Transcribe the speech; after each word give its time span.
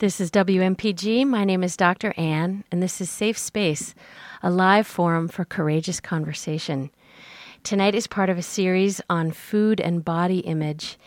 This 0.00 0.18
is 0.18 0.30
WMPG. 0.30 1.26
My 1.26 1.44
name 1.44 1.62
is 1.62 1.76
Dr. 1.76 2.14
Anne, 2.16 2.64
and 2.72 2.82
this 2.82 3.02
is 3.02 3.10
Safe 3.10 3.36
Space, 3.36 3.94
a 4.42 4.50
live 4.50 4.86
forum 4.86 5.28
for 5.28 5.44
courageous 5.44 6.00
conversation. 6.00 6.90
Tonight 7.64 7.94
is 7.94 8.06
part 8.06 8.30
of 8.30 8.38
a 8.38 8.42
series 8.42 9.02
on 9.10 9.30
food 9.30 9.78
and 9.78 10.02
body 10.02 10.38
image. 10.38 10.98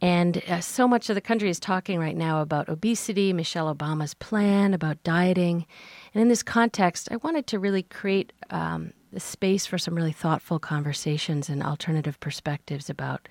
And 0.00 0.40
uh, 0.46 0.60
so 0.60 0.86
much 0.86 1.10
of 1.10 1.16
the 1.16 1.20
country 1.20 1.50
is 1.50 1.58
talking 1.58 1.98
right 1.98 2.16
now 2.16 2.40
about 2.40 2.68
obesity, 2.68 3.32
Michelle 3.32 3.74
Obama's 3.74 4.14
plan, 4.14 4.72
about 4.72 5.02
dieting. 5.02 5.66
And 6.14 6.22
in 6.22 6.28
this 6.28 6.44
context, 6.44 7.08
I 7.10 7.16
wanted 7.16 7.48
to 7.48 7.58
really 7.58 7.82
create 7.82 8.32
um, 8.50 8.92
a 9.12 9.18
space 9.18 9.66
for 9.66 9.78
some 9.78 9.96
really 9.96 10.12
thoughtful 10.12 10.60
conversations 10.60 11.48
and 11.48 11.60
alternative 11.60 12.20
perspectives 12.20 12.88
about 12.88 13.26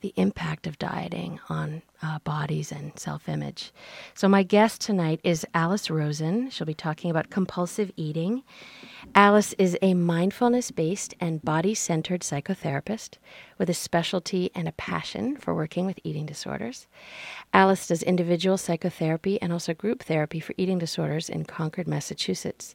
the 0.00 0.12
impact 0.16 0.66
of 0.66 0.78
dieting 0.78 1.40
on 1.48 1.82
uh, 2.02 2.18
bodies 2.20 2.70
and 2.70 2.96
self 2.98 3.28
image. 3.28 3.72
So, 4.14 4.28
my 4.28 4.42
guest 4.42 4.80
tonight 4.80 5.20
is 5.24 5.46
Alice 5.54 5.90
Rosen. 5.90 6.50
She'll 6.50 6.66
be 6.66 6.74
talking 6.74 7.10
about 7.10 7.30
compulsive 7.30 7.90
eating. 7.96 8.44
Alice 9.14 9.54
is 9.54 9.76
a 9.82 9.94
mindfulness 9.94 10.70
based 10.70 11.14
and 11.20 11.42
body 11.42 11.74
centered 11.74 12.20
psychotherapist 12.20 13.18
with 13.58 13.68
a 13.68 13.74
specialty 13.74 14.50
and 14.54 14.68
a 14.68 14.72
passion 14.72 15.36
for 15.36 15.54
working 15.54 15.86
with 15.86 15.98
eating 16.04 16.26
disorders. 16.26 16.86
Alice 17.52 17.88
does 17.88 18.02
individual 18.02 18.56
psychotherapy 18.56 19.40
and 19.42 19.52
also 19.52 19.74
group 19.74 20.02
therapy 20.04 20.40
for 20.40 20.54
eating 20.56 20.78
disorders 20.78 21.28
in 21.28 21.44
Concord, 21.44 21.88
Massachusetts. 21.88 22.74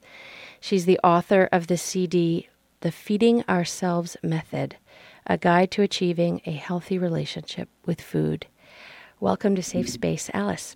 She's 0.60 0.86
the 0.86 1.00
author 1.04 1.48
of 1.52 1.68
the 1.68 1.78
CD, 1.78 2.50
The 2.82 2.92
Feeding 2.92 3.44
Ourselves 3.48 4.18
Method 4.24 4.78
a 5.28 5.38
guide 5.38 5.72
to 5.72 5.82
achieving 5.82 6.42
a 6.46 6.52
healthy 6.52 6.98
relationship 6.98 7.70
with 7.86 8.02
food. 8.02 8.48
Welcome 9.20 9.56
to 9.56 9.64
Safe 9.64 9.90
Space, 9.90 10.30
Alice. 10.34 10.76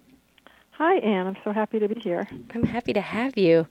Hi, 0.72 0.98
Anne. 0.98 1.28
I'm 1.28 1.38
so 1.44 1.52
happy 1.52 1.80
to 1.80 1.88
be 1.88 2.00
here. 2.00 2.28
I'm 2.54 2.64
happy 2.64 2.94
to 2.94 3.02
have 3.02 3.38
you. 3.38 3.68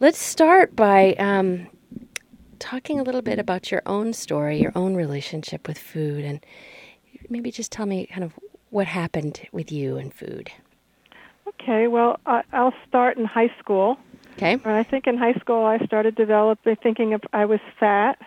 Let's 0.00 0.18
start 0.18 0.74
by 0.74 1.12
um, 1.14 1.68
talking 2.58 2.98
a 2.98 3.02
little 3.02 3.22
bit 3.22 3.38
about 3.38 3.70
your 3.70 3.82
own 3.86 4.12
story, 4.12 4.60
your 4.60 4.72
own 4.74 4.94
relationship 4.94 5.68
with 5.68 5.78
food, 5.78 6.24
and 6.24 6.44
maybe 7.28 7.50
just 7.50 7.70
tell 7.70 7.86
me 7.86 8.06
kind 8.06 8.24
of 8.24 8.32
what 8.70 8.86
happened 8.86 9.46
with 9.52 9.70
you 9.70 9.96
and 9.98 10.12
food. 10.12 10.50
Okay, 11.46 11.86
well, 11.86 12.18
I'll 12.26 12.74
start 12.88 13.18
in 13.18 13.24
high 13.24 13.52
school. 13.58 13.98
Okay. 14.36 14.52
And 14.52 14.66
I 14.66 14.84
think 14.84 15.06
in 15.06 15.18
high 15.18 15.34
school 15.34 15.64
I 15.64 15.78
started 15.84 16.14
developing 16.14 16.76
thinking 16.82 17.12
of 17.12 17.22
I 17.32 17.44
was 17.44 17.60
fat 17.78 18.18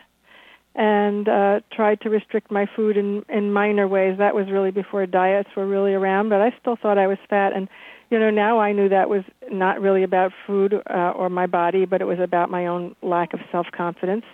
and 0.75 1.27
uh, 1.27 1.59
tried 1.73 1.99
to 2.01 2.09
restrict 2.09 2.49
my 2.49 2.65
food 2.75 2.97
in 2.97 3.23
in 3.29 3.51
minor 3.51 3.87
ways. 3.87 4.17
That 4.17 4.35
was 4.35 4.49
really 4.49 4.71
before 4.71 5.05
diets 5.05 5.49
were 5.55 5.67
really 5.67 5.93
around, 5.93 6.29
but 6.29 6.41
I 6.41 6.55
still 6.59 6.77
thought 6.81 6.97
I 6.97 7.07
was 7.07 7.17
fat. 7.29 7.53
And 7.53 7.67
you 8.09 8.19
know, 8.19 8.29
now 8.29 8.59
I 8.59 8.71
knew 8.71 8.89
that 8.89 9.09
was 9.09 9.23
not 9.49 9.81
really 9.81 10.03
about 10.03 10.31
food 10.47 10.73
uh, 10.73 11.11
or 11.15 11.29
my 11.29 11.47
body, 11.47 11.85
but 11.85 12.01
it 12.01 12.05
was 12.05 12.19
about 12.19 12.49
my 12.49 12.67
own 12.67 12.95
lack 13.01 13.33
of 13.33 13.39
self 13.51 13.67
confidence 13.75 14.25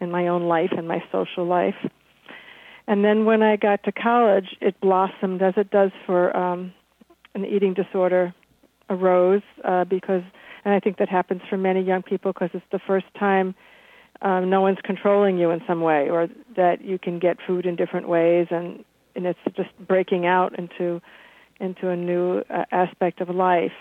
in 0.00 0.10
my 0.10 0.28
own 0.28 0.44
life 0.44 0.70
and 0.76 0.88
my 0.88 1.02
social 1.12 1.46
life. 1.46 1.76
And 2.88 3.04
then 3.04 3.24
when 3.24 3.42
I 3.42 3.56
got 3.56 3.82
to 3.84 3.92
college, 3.92 4.56
it 4.60 4.80
blossomed 4.80 5.42
as 5.42 5.54
it 5.56 5.70
does 5.70 5.90
for 6.04 6.36
um, 6.36 6.72
an 7.34 7.44
eating 7.44 7.74
disorder 7.74 8.34
arose 8.88 9.42
uh, 9.64 9.84
because, 9.84 10.22
and 10.64 10.72
I 10.72 10.80
think 10.80 10.98
that 10.98 11.08
happens 11.08 11.42
for 11.50 11.56
many 11.56 11.80
young 11.80 12.02
people 12.02 12.32
because 12.32 12.50
it's 12.54 12.64
the 12.70 12.78
first 12.86 13.06
time 13.18 13.54
um, 14.22 14.50
no 14.50 14.60
one's 14.60 14.78
controlling 14.82 15.38
you 15.38 15.50
in 15.50 15.60
some 15.66 15.80
way, 15.80 16.08
or 16.10 16.28
that 16.56 16.84
you 16.84 16.98
can 16.98 17.18
get 17.18 17.36
food 17.46 17.66
in 17.66 17.76
different 17.76 18.08
ways, 18.08 18.46
and 18.50 18.84
and 19.14 19.26
it's 19.26 19.38
just 19.56 19.70
breaking 19.86 20.26
out 20.26 20.58
into 20.58 21.00
into 21.60 21.88
a 21.88 21.96
new 21.96 22.42
uh, 22.50 22.64
aspect 22.72 23.20
of 23.20 23.28
life. 23.28 23.72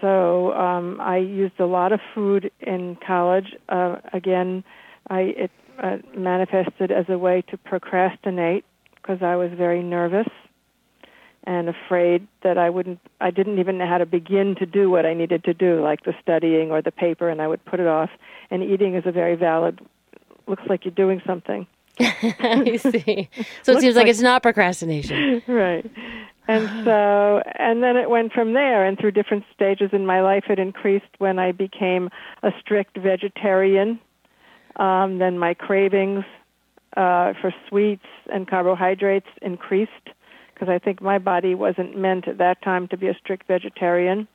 So 0.00 0.52
um, 0.52 1.00
I 1.00 1.18
used 1.18 1.58
a 1.60 1.66
lot 1.66 1.92
of 1.92 2.00
food 2.14 2.50
in 2.60 2.96
college. 3.06 3.54
Uh, 3.68 3.96
again, 4.12 4.64
I 5.08 5.20
it 5.20 5.50
uh, 5.82 5.96
manifested 6.16 6.90
as 6.90 7.06
a 7.08 7.18
way 7.18 7.42
to 7.50 7.56
procrastinate 7.56 8.64
because 8.96 9.22
I 9.22 9.36
was 9.36 9.50
very 9.56 9.82
nervous 9.82 10.28
and 11.44 11.68
afraid 11.68 12.26
that 12.42 12.58
I 12.58 12.70
wouldn't 12.70 13.00
I 13.20 13.30
didn't 13.30 13.58
even 13.58 13.78
know 13.78 13.86
how 13.86 13.98
to 13.98 14.06
begin 14.06 14.54
to 14.58 14.66
do 14.66 14.90
what 14.90 15.06
I 15.06 15.14
needed 15.14 15.44
to 15.44 15.54
do 15.54 15.82
like 15.82 16.04
the 16.04 16.14
studying 16.22 16.70
or 16.70 16.82
the 16.82 16.92
paper 16.92 17.28
and 17.28 17.40
I 17.40 17.48
would 17.48 17.64
put 17.64 17.80
it 17.80 17.86
off 17.86 18.10
and 18.50 18.62
eating 18.62 18.94
is 18.94 19.04
a 19.06 19.12
very 19.12 19.36
valid 19.36 19.80
looks 20.46 20.62
like 20.68 20.84
you're 20.84 20.94
doing 20.94 21.20
something 21.26 21.66
I 22.00 22.76
see. 22.76 23.28
So 23.62 23.72
it 23.72 23.80
seems 23.80 23.94
like, 23.94 24.04
like 24.04 24.10
it's 24.10 24.20
not 24.20 24.42
procrastination. 24.42 25.42
Right. 25.48 25.88
And 26.48 26.68
so, 26.84 27.42
and 27.58 27.82
then 27.82 27.96
it 27.96 28.10
went 28.10 28.32
from 28.32 28.52
there, 28.52 28.84
and 28.84 28.98
through 28.98 29.12
different 29.12 29.44
stages 29.54 29.90
in 29.92 30.04
my 30.04 30.20
life, 30.20 30.44
it 30.48 30.58
increased 30.58 31.06
when 31.18 31.38
I 31.38 31.52
became 31.52 32.10
a 32.42 32.50
strict 32.60 32.98
vegetarian. 32.98 34.00
Um, 34.76 35.18
then 35.18 35.38
my 35.38 35.54
cravings 35.54 36.24
uh, 36.96 37.34
for 37.40 37.54
sweets 37.68 38.06
and 38.32 38.48
carbohydrates 38.48 39.28
increased 39.40 39.90
because 40.54 40.68
I 40.68 40.78
think 40.78 41.02
my 41.02 41.18
body 41.18 41.54
wasn't 41.54 41.96
meant 41.96 42.28
at 42.28 42.38
that 42.38 42.62
time 42.62 42.88
to 42.88 42.96
be 42.96 43.08
a 43.08 43.14
strict 43.14 43.46
vegetarian. 43.48 44.28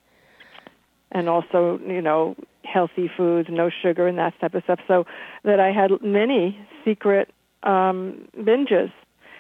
And 1.12 1.28
also, 1.28 1.80
you 1.86 2.02
know, 2.02 2.36
healthy 2.64 3.10
foods, 3.16 3.50
no 3.52 3.70
sugar, 3.82 4.08
and 4.08 4.18
that 4.20 4.40
type 4.40 4.54
of 4.54 4.64
stuff. 4.64 4.80
So 4.88 5.06
that 5.44 5.60
I 5.60 5.72
had 5.72 5.90
many 6.04 6.58
secret 6.86 7.34
um, 7.64 8.28
binges. 8.38 8.92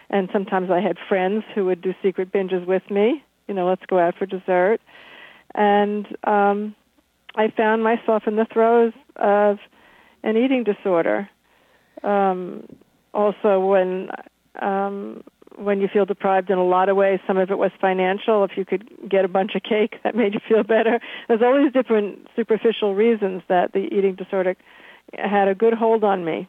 And 0.09 0.29
sometimes 0.33 0.71
I 0.71 0.79
had 0.79 0.97
friends 1.07 1.43
who 1.53 1.65
would 1.65 1.81
do 1.81 1.93
secret 2.01 2.31
binges 2.31 2.65
with 2.65 2.89
me. 2.89 3.23
You 3.47 3.53
know, 3.53 3.67
let's 3.67 3.85
go 3.85 3.99
out 3.99 4.15
for 4.17 4.25
dessert. 4.25 4.79
And 5.53 6.07
um, 6.23 6.75
I 7.35 7.49
found 7.55 7.83
myself 7.83 8.23
in 8.25 8.35
the 8.35 8.47
throes 8.51 8.93
of 9.15 9.59
an 10.23 10.37
eating 10.37 10.63
disorder. 10.63 11.29
Um, 12.03 12.67
also, 13.13 13.59
when 13.59 14.09
um, 14.61 15.23
when 15.55 15.81
you 15.81 15.87
feel 15.87 16.05
deprived 16.05 16.49
in 16.49 16.57
a 16.57 16.65
lot 16.65 16.89
of 16.89 16.95
ways. 16.95 17.19
Some 17.27 17.37
of 17.37 17.51
it 17.51 17.57
was 17.57 17.71
financial. 17.79 18.43
If 18.43 18.51
you 18.55 18.65
could 18.65 18.89
get 19.09 19.25
a 19.25 19.27
bunch 19.27 19.55
of 19.55 19.63
cake, 19.63 19.95
that 20.03 20.15
made 20.15 20.33
you 20.33 20.39
feel 20.47 20.63
better. 20.63 20.99
There's 21.27 21.41
all 21.41 21.61
these 21.61 21.73
different 21.73 22.27
superficial 22.35 22.95
reasons 22.95 23.43
that 23.47 23.73
the 23.73 23.87
eating 23.91 24.15
disorder 24.15 24.55
had 25.17 25.47
a 25.47 25.55
good 25.55 25.73
hold 25.73 26.03
on 26.03 26.23
me. 26.23 26.47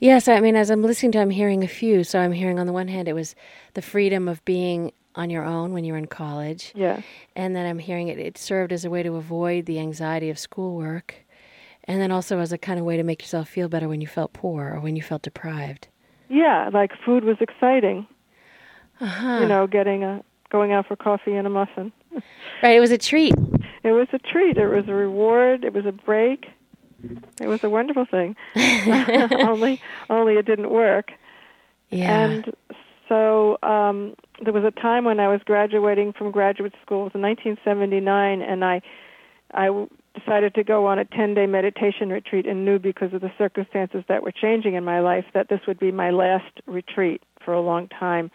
Yes, 0.00 0.28
I 0.28 0.40
mean, 0.40 0.56
as 0.56 0.70
I'm 0.70 0.82
listening 0.82 1.12
to, 1.12 1.20
I'm 1.20 1.30
hearing 1.30 1.62
a 1.62 1.68
few. 1.68 2.04
So 2.04 2.18
I'm 2.18 2.32
hearing 2.32 2.58
on 2.58 2.66
the 2.66 2.72
one 2.72 2.88
hand, 2.88 3.06
it 3.06 3.12
was 3.12 3.34
the 3.74 3.82
freedom 3.82 4.28
of 4.28 4.44
being 4.44 4.92
on 5.14 5.30
your 5.30 5.44
own 5.44 5.72
when 5.72 5.84
you 5.84 5.92
were 5.92 5.98
in 5.98 6.06
college. 6.06 6.72
Yeah. 6.74 7.02
And 7.36 7.54
then 7.54 7.66
I'm 7.66 7.78
hearing 7.78 8.08
it, 8.08 8.18
it 8.18 8.38
served 8.38 8.72
as 8.72 8.84
a 8.84 8.90
way 8.90 9.02
to 9.02 9.16
avoid 9.16 9.66
the 9.66 9.78
anxiety 9.78 10.30
of 10.30 10.38
schoolwork. 10.38 11.14
And 11.84 12.00
then 12.00 12.10
also 12.10 12.38
as 12.38 12.52
a 12.52 12.58
kind 12.58 12.78
of 12.78 12.84
way 12.84 12.96
to 12.96 13.02
make 13.02 13.22
yourself 13.22 13.48
feel 13.48 13.68
better 13.68 13.88
when 13.88 14.00
you 14.00 14.06
felt 14.06 14.32
poor 14.32 14.72
or 14.74 14.80
when 14.80 14.94
you 14.94 15.02
felt 15.02 15.22
deprived. 15.22 15.88
Yeah, 16.28 16.70
like 16.72 16.92
food 17.04 17.24
was 17.24 17.38
exciting 17.40 18.06
uh-huh. 19.00 19.38
you 19.40 19.46
know, 19.46 19.66
getting 19.66 20.04
a 20.04 20.22
going 20.50 20.72
out 20.72 20.86
for 20.86 20.96
coffee 20.96 21.34
and 21.34 21.46
a 21.46 21.50
muffin. 21.50 21.92
right, 22.62 22.76
it 22.76 22.80
was 22.80 22.90
a 22.90 22.98
treat. 22.98 23.34
It 23.82 23.92
was 23.92 24.08
a 24.12 24.18
treat. 24.18 24.56
It 24.56 24.68
was 24.68 24.88
a 24.88 24.94
reward. 24.94 25.64
It 25.64 25.72
was 25.72 25.86
a 25.86 25.92
break. 25.92 26.46
It 27.40 27.46
was 27.46 27.62
a 27.62 27.70
wonderful 27.70 28.06
thing. 28.06 28.34
only, 28.56 29.80
only 30.10 30.34
it 30.34 30.46
didn't 30.46 30.70
work. 30.70 31.12
Yeah. 31.90 32.24
And 32.24 32.52
so 33.08 33.58
um, 33.62 34.14
there 34.44 34.52
was 34.52 34.64
a 34.64 34.70
time 34.70 35.04
when 35.04 35.20
I 35.20 35.28
was 35.28 35.40
graduating 35.44 36.12
from 36.12 36.30
graduate 36.30 36.74
school. 36.84 37.02
It 37.02 37.04
was 37.04 37.12
in 37.14 37.22
1979, 37.22 38.42
and 38.42 38.64
I, 38.64 38.82
I 39.52 39.86
decided 40.18 40.54
to 40.56 40.64
go 40.64 40.86
on 40.86 40.98
a 40.98 41.04
10-day 41.04 41.46
meditation 41.46 42.10
retreat 42.10 42.46
and 42.46 42.64
knew 42.64 42.78
because 42.78 43.14
of 43.14 43.20
the 43.20 43.32
circumstances 43.38 44.02
that 44.08 44.22
were 44.22 44.32
changing 44.32 44.74
in 44.74 44.84
my 44.84 45.00
life 45.00 45.24
that 45.34 45.48
this 45.48 45.60
would 45.66 45.78
be 45.78 45.92
my 45.92 46.10
last 46.10 46.60
retreat 46.66 47.22
for 47.44 47.54
a 47.54 47.60
long 47.60 47.88
time 47.88 48.30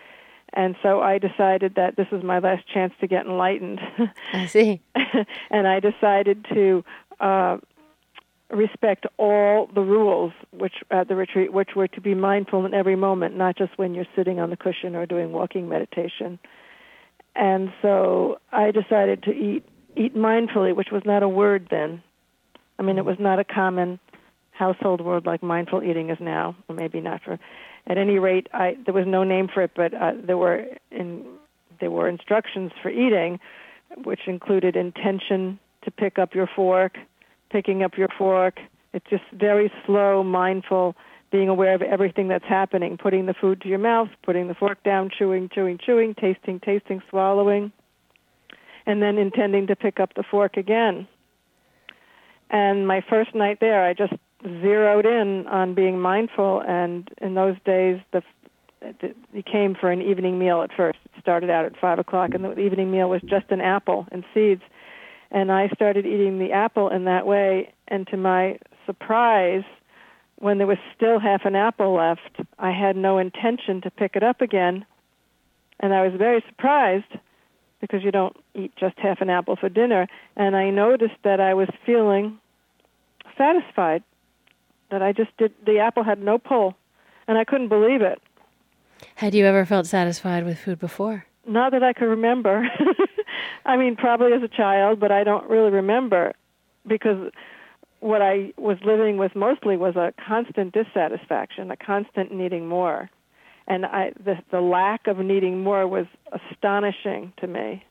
and 0.54 0.76
so 0.84 1.02
I 1.02 1.18
decided 1.18 1.76
that 1.76 1.96
this 1.96 2.08
was 2.12 2.24
my 2.24 2.40
last 2.40 2.68
chance 2.72 2.94
to 3.02 3.08
get 3.08 3.26
enlightened. 3.26 3.80
I 4.34 4.46
see. 4.46 4.82
and 5.50 5.68
I 5.68 5.80
decided 5.80 6.46
to 6.54 6.84
uh, 7.20 7.58
respect 8.52 9.06
all 9.18 9.70
the 9.74 9.82
rules 9.82 10.32
which 10.52 10.76
at 10.92 11.08
the 11.08 11.16
retreat, 11.16 11.52
which 11.52 11.72
were 11.76 11.88
to 11.88 12.02
be 12.02 12.14
mindful 12.14 12.66
in 12.66 12.74
every 12.74 12.96
moment, 12.96 13.36
not 13.36 13.58
just 13.58 13.78
when 13.78 13.96
you're 13.96 14.06
sitting 14.16 14.40
on 14.40 14.52
the 14.52 14.58
cushion 14.58 14.96
or 14.96 15.06
doing 15.06 15.32
walking 15.32 15.68
meditation. 15.68 16.38
And 17.36 17.74
so 17.82 18.40
I 18.52 18.72
decided 18.72 19.24
to 19.24 19.32
eat 19.32 19.66
eat 19.96 20.16
mindfully, 20.16 20.76
which 20.76 20.90
was 20.92 21.04
not 21.06 21.24
a 21.24 21.30
word 21.30 21.68
then. 21.70 22.02
I 22.80 22.84
mean, 22.84 22.98
it 22.98 23.06
was 23.06 23.18
not 23.20 23.40
a 23.40 23.44
common 23.44 24.00
household 24.54 25.02
word 25.02 25.26
like 25.26 25.44
mindful 25.44 25.84
eating 25.84 26.10
is 26.10 26.20
now, 26.20 26.56
or 26.68 26.76
maybe 26.76 27.02
not 27.02 27.22
for 27.24 27.40
at 27.86 27.98
any 27.98 28.18
rate, 28.18 28.48
I, 28.54 28.78
there 28.86 28.94
was 28.94 29.06
no 29.06 29.24
name 29.24 29.50
for 29.54 29.62
it, 29.62 29.72
but 29.76 29.94
uh, 29.94 30.14
there 30.26 30.38
were 30.38 30.66
in, 30.92 31.26
there 31.82 31.92
were 31.92 32.08
instructions 32.08 32.72
for 32.82 32.90
eating, 32.90 33.40
which 34.04 34.22
included 34.28 34.76
intention 34.76 35.60
to 35.84 35.92
pick 35.92 36.18
up 36.18 36.34
your 36.34 36.48
fork, 36.56 36.98
picking 37.50 37.84
up 37.84 37.98
your 37.98 38.08
fork. 38.18 38.60
It's 38.94 39.06
just 39.10 39.24
very 39.34 39.72
slow, 39.86 40.24
mindful, 40.24 40.96
being 41.32 41.50
aware 41.50 41.74
of 41.74 41.82
everything 41.82 42.30
that's 42.30 42.46
happening, 42.46 42.98
putting 42.98 43.26
the 43.26 43.34
food 43.34 43.60
to 43.62 43.68
your 43.68 43.80
mouth, 43.80 44.10
putting 44.24 44.48
the 44.48 44.54
fork 44.54 44.82
down, 44.84 45.10
chewing, 45.10 45.50
chewing, 45.54 45.78
chewing, 45.84 46.14
tasting, 46.14 46.60
tasting, 46.60 47.02
swallowing. 47.10 47.72
and 48.86 49.02
then 49.02 49.18
intending 49.18 49.68
to 49.68 49.76
pick 49.76 50.00
up 50.00 50.14
the 50.14 50.24
fork 50.24 50.58
again. 50.58 51.08
And 52.50 52.88
my 52.88 53.02
first 53.10 53.34
night 53.34 53.60
there, 53.60 53.84
I 53.84 53.94
just 53.94 54.14
zeroed 54.44 55.06
in 55.06 55.48
on 55.48 55.74
being 55.74 56.00
mindful. 56.00 56.62
And 56.68 57.10
in 57.22 57.36
those 57.36 57.56
days, 57.66 58.00
the 58.12 58.22
it 58.86 59.45
came 59.45 59.75
for 59.75 59.92
an 59.92 60.01
evening 60.01 60.38
meal 60.38 60.62
at 60.62 60.69
first. 60.75 61.00
It 61.06 61.22
started 61.22 61.50
out 61.50 61.66
at 61.66 61.78
five 61.80 62.00
o'clock, 62.00 62.31
and 62.34 62.44
the 62.44 62.60
evening 62.60 62.92
meal 62.92 63.10
was 63.10 63.22
just 63.22 63.45
an 63.50 63.62
apple 63.62 64.06
and 64.12 64.25
seeds. 64.34 64.62
And 65.31 65.51
I 65.51 65.69
started 65.69 66.06
eating 66.06 66.38
the 66.38 66.51
apple 66.51 66.90
in 66.90 67.06
that 67.06 67.25
way. 67.25 67.74
And 67.88 68.06
to 68.07 68.18
my 68.18 68.60
surprise, 68.86 69.63
when 70.36 70.57
there 70.57 70.68
was 70.68 70.78
still 70.95 71.19
half 71.19 71.45
an 71.45 71.56
apple 71.56 71.95
left, 71.95 72.42
I 72.60 72.72
had 72.72 72.95
no 72.95 73.18
intention 73.18 73.81
to 73.81 73.90
pick 73.90 74.16
it 74.16 74.24
up 74.24 74.42
again. 74.42 74.86
And 75.80 75.94
I 75.94 76.06
was 76.06 76.13
very 76.18 76.44
surprised 76.50 77.18
because 77.81 78.04
you 78.04 78.12
don't 78.12 78.36
eat 78.54 78.74
just 78.78 78.98
half 78.98 79.22
an 79.22 79.30
apple 79.30 79.56
for 79.56 79.69
dinner. 79.69 80.07
And 80.36 80.56
I 80.56 80.69
noticed 80.69 81.16
that 81.24 81.40
I 81.40 81.54
was 81.54 81.69
feeling 81.86 82.40
satisfied, 83.38 84.04
that 84.94 85.01
I 85.01 85.12
just 85.12 85.36
did, 85.38 85.51
the 85.66 85.80
apple 85.80 86.04
had 86.04 86.19
no 86.19 86.38
pull. 86.38 86.75
And 87.28 87.38
I 87.38 87.44
couldn't 87.44 87.69
believe 87.69 88.01
it. 88.01 88.22
Had 89.16 89.34
you 89.34 89.45
ever 89.45 89.66
felt 89.66 89.86
satisfied 89.86 90.45
with 90.45 90.60
food 90.60 90.80
before? 90.80 91.25
Not 91.45 91.72
that 91.72 91.84
I 91.84 91.94
could 91.94 92.06
remember. 92.06 92.69
I 93.66 93.78
mean, 93.78 93.95
probably 93.95 94.34
as 94.34 94.44
a 94.44 94.48
child, 94.48 95.00
but 95.00 95.12
I 95.12 95.24
don't 95.24 95.50
really 95.50 95.72
remember 95.72 96.34
because 96.88 97.31
what 98.00 98.22
I 98.22 98.54
was 98.57 98.78
living 98.84 99.18
with 99.18 99.36
mostly 99.36 99.78
was 99.78 99.95
a 99.95 100.13
constant 100.25 100.74
dissatisfaction, 100.74 101.72
a 101.72 101.78
constant 101.78 102.34
needing 102.34 102.68
more. 102.68 103.10
And 103.68 103.86
I, 103.86 104.12
the, 104.24 104.36
the 104.51 104.60
lack 104.60 105.07
of 105.07 105.18
needing 105.19 105.63
more 105.63 105.88
was 105.88 106.06
astonishing 106.31 107.31
to 107.38 107.48
me. 107.48 107.84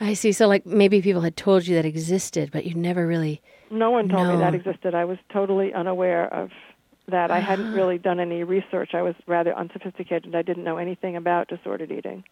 I 0.00 0.14
see. 0.14 0.32
So, 0.32 0.48
like 0.48 0.66
maybe 0.66 1.00
people 1.00 1.22
had 1.22 1.36
told 1.36 1.66
you 1.66 1.76
that 1.76 1.84
existed, 1.84 2.50
but 2.52 2.64
you 2.66 2.74
never 2.74 3.06
really. 3.06 3.40
No 3.70 3.90
one 3.90 4.08
told 4.08 4.26
known. 4.26 4.38
me 4.38 4.44
that 4.44 4.54
existed. 4.54 4.94
I 4.94 5.04
was 5.04 5.18
totally 5.32 5.72
unaware 5.72 6.32
of 6.32 6.50
that. 7.08 7.30
I 7.30 7.38
hadn't 7.38 7.72
ah. 7.72 7.76
really 7.76 7.98
done 7.98 8.20
any 8.20 8.42
research. 8.42 8.94
I 8.94 9.02
was 9.02 9.14
rather 9.26 9.54
unsophisticated. 9.56 10.34
I 10.34 10.42
didn't 10.42 10.64
know 10.64 10.76
anything 10.76 11.16
about 11.16 11.48
disordered 11.48 11.92
eating. 11.92 12.24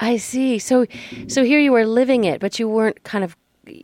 I 0.00 0.16
see. 0.16 0.58
So, 0.58 0.86
so 1.26 1.44
here 1.44 1.58
you 1.58 1.72
were 1.72 1.86
living 1.86 2.24
it, 2.24 2.40
but 2.40 2.58
you 2.58 2.68
weren't 2.68 3.02
kind 3.04 3.24
of 3.24 3.36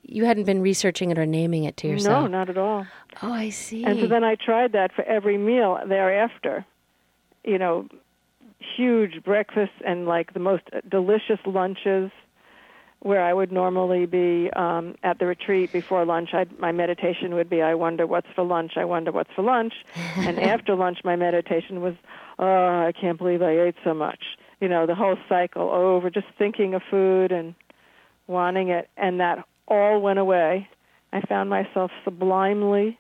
you 0.03 0.25
hadn't 0.25 0.45
been 0.45 0.63
researching 0.63 1.11
it 1.11 1.19
or 1.19 1.27
naming 1.27 1.65
it 1.65 1.77
to 1.79 1.89
yourself. 1.89 2.23
No, 2.23 2.27
not 2.39 2.49
at 2.49 2.57
all. 2.57 2.87
Oh, 3.23 3.33
I 3.33 3.51
see. 3.51 3.85
And 3.85 4.01
so 4.01 4.07
then 4.07 4.25
I 4.25 4.35
tried 4.35 4.73
that 4.73 4.95
for 4.95 5.05
every 5.05 5.37
meal 5.37 5.79
thereafter. 5.87 6.65
You 7.45 7.59
know, 7.59 7.89
huge 8.77 9.23
breakfasts 9.23 9.75
and 9.85 10.07
like 10.07 10.33
the 10.33 10.41
most 10.41 10.63
delicious 10.89 11.39
lunches 11.45 12.11
where 13.05 13.23
I 13.23 13.35
would 13.35 13.53
normally 13.53 14.07
be 14.07 14.51
um, 14.57 14.95
at 15.03 15.19
the 15.19 15.27
retreat 15.27 15.71
before 15.71 16.07
lunch. 16.07 16.31
I'd, 16.33 16.59
my 16.59 16.73
meditation 16.73 17.35
would 17.35 17.51
be, 17.51 17.61
I 17.61 17.75
wonder 17.75 18.07
what's 18.07 18.27
for 18.35 18.43
lunch, 18.43 18.73
I 18.77 18.87
wonder 18.87 19.13
what's 19.13 19.31
for 19.37 19.43
lunch. 19.43 19.75
and 20.17 20.41
after 20.41 20.75
lunch, 20.75 21.01
my 21.05 21.15
meditation 21.15 21.83
was, 21.83 21.93
oh, 22.39 22.47
I 22.47 22.93
can't 22.99 23.19
believe 23.19 23.43
I 23.43 23.61
ate 23.61 23.75
so 23.85 23.93
much. 23.93 24.21
You 24.59 24.69
know, 24.69 24.87
the 24.87 24.95
whole 24.95 25.19
cycle 25.29 25.69
over, 25.69 26.09
just 26.09 26.29
thinking 26.39 26.73
of 26.73 26.81
food 26.91 27.31
and 27.31 27.55
wanting 28.27 28.71
it. 28.71 28.89
And 28.97 29.21
that 29.21 29.45
all 29.69 30.01
went 30.01 30.19
away. 30.19 30.71
I 31.13 31.21
found 31.21 31.51
myself 31.51 31.91
sublimely 32.05 32.99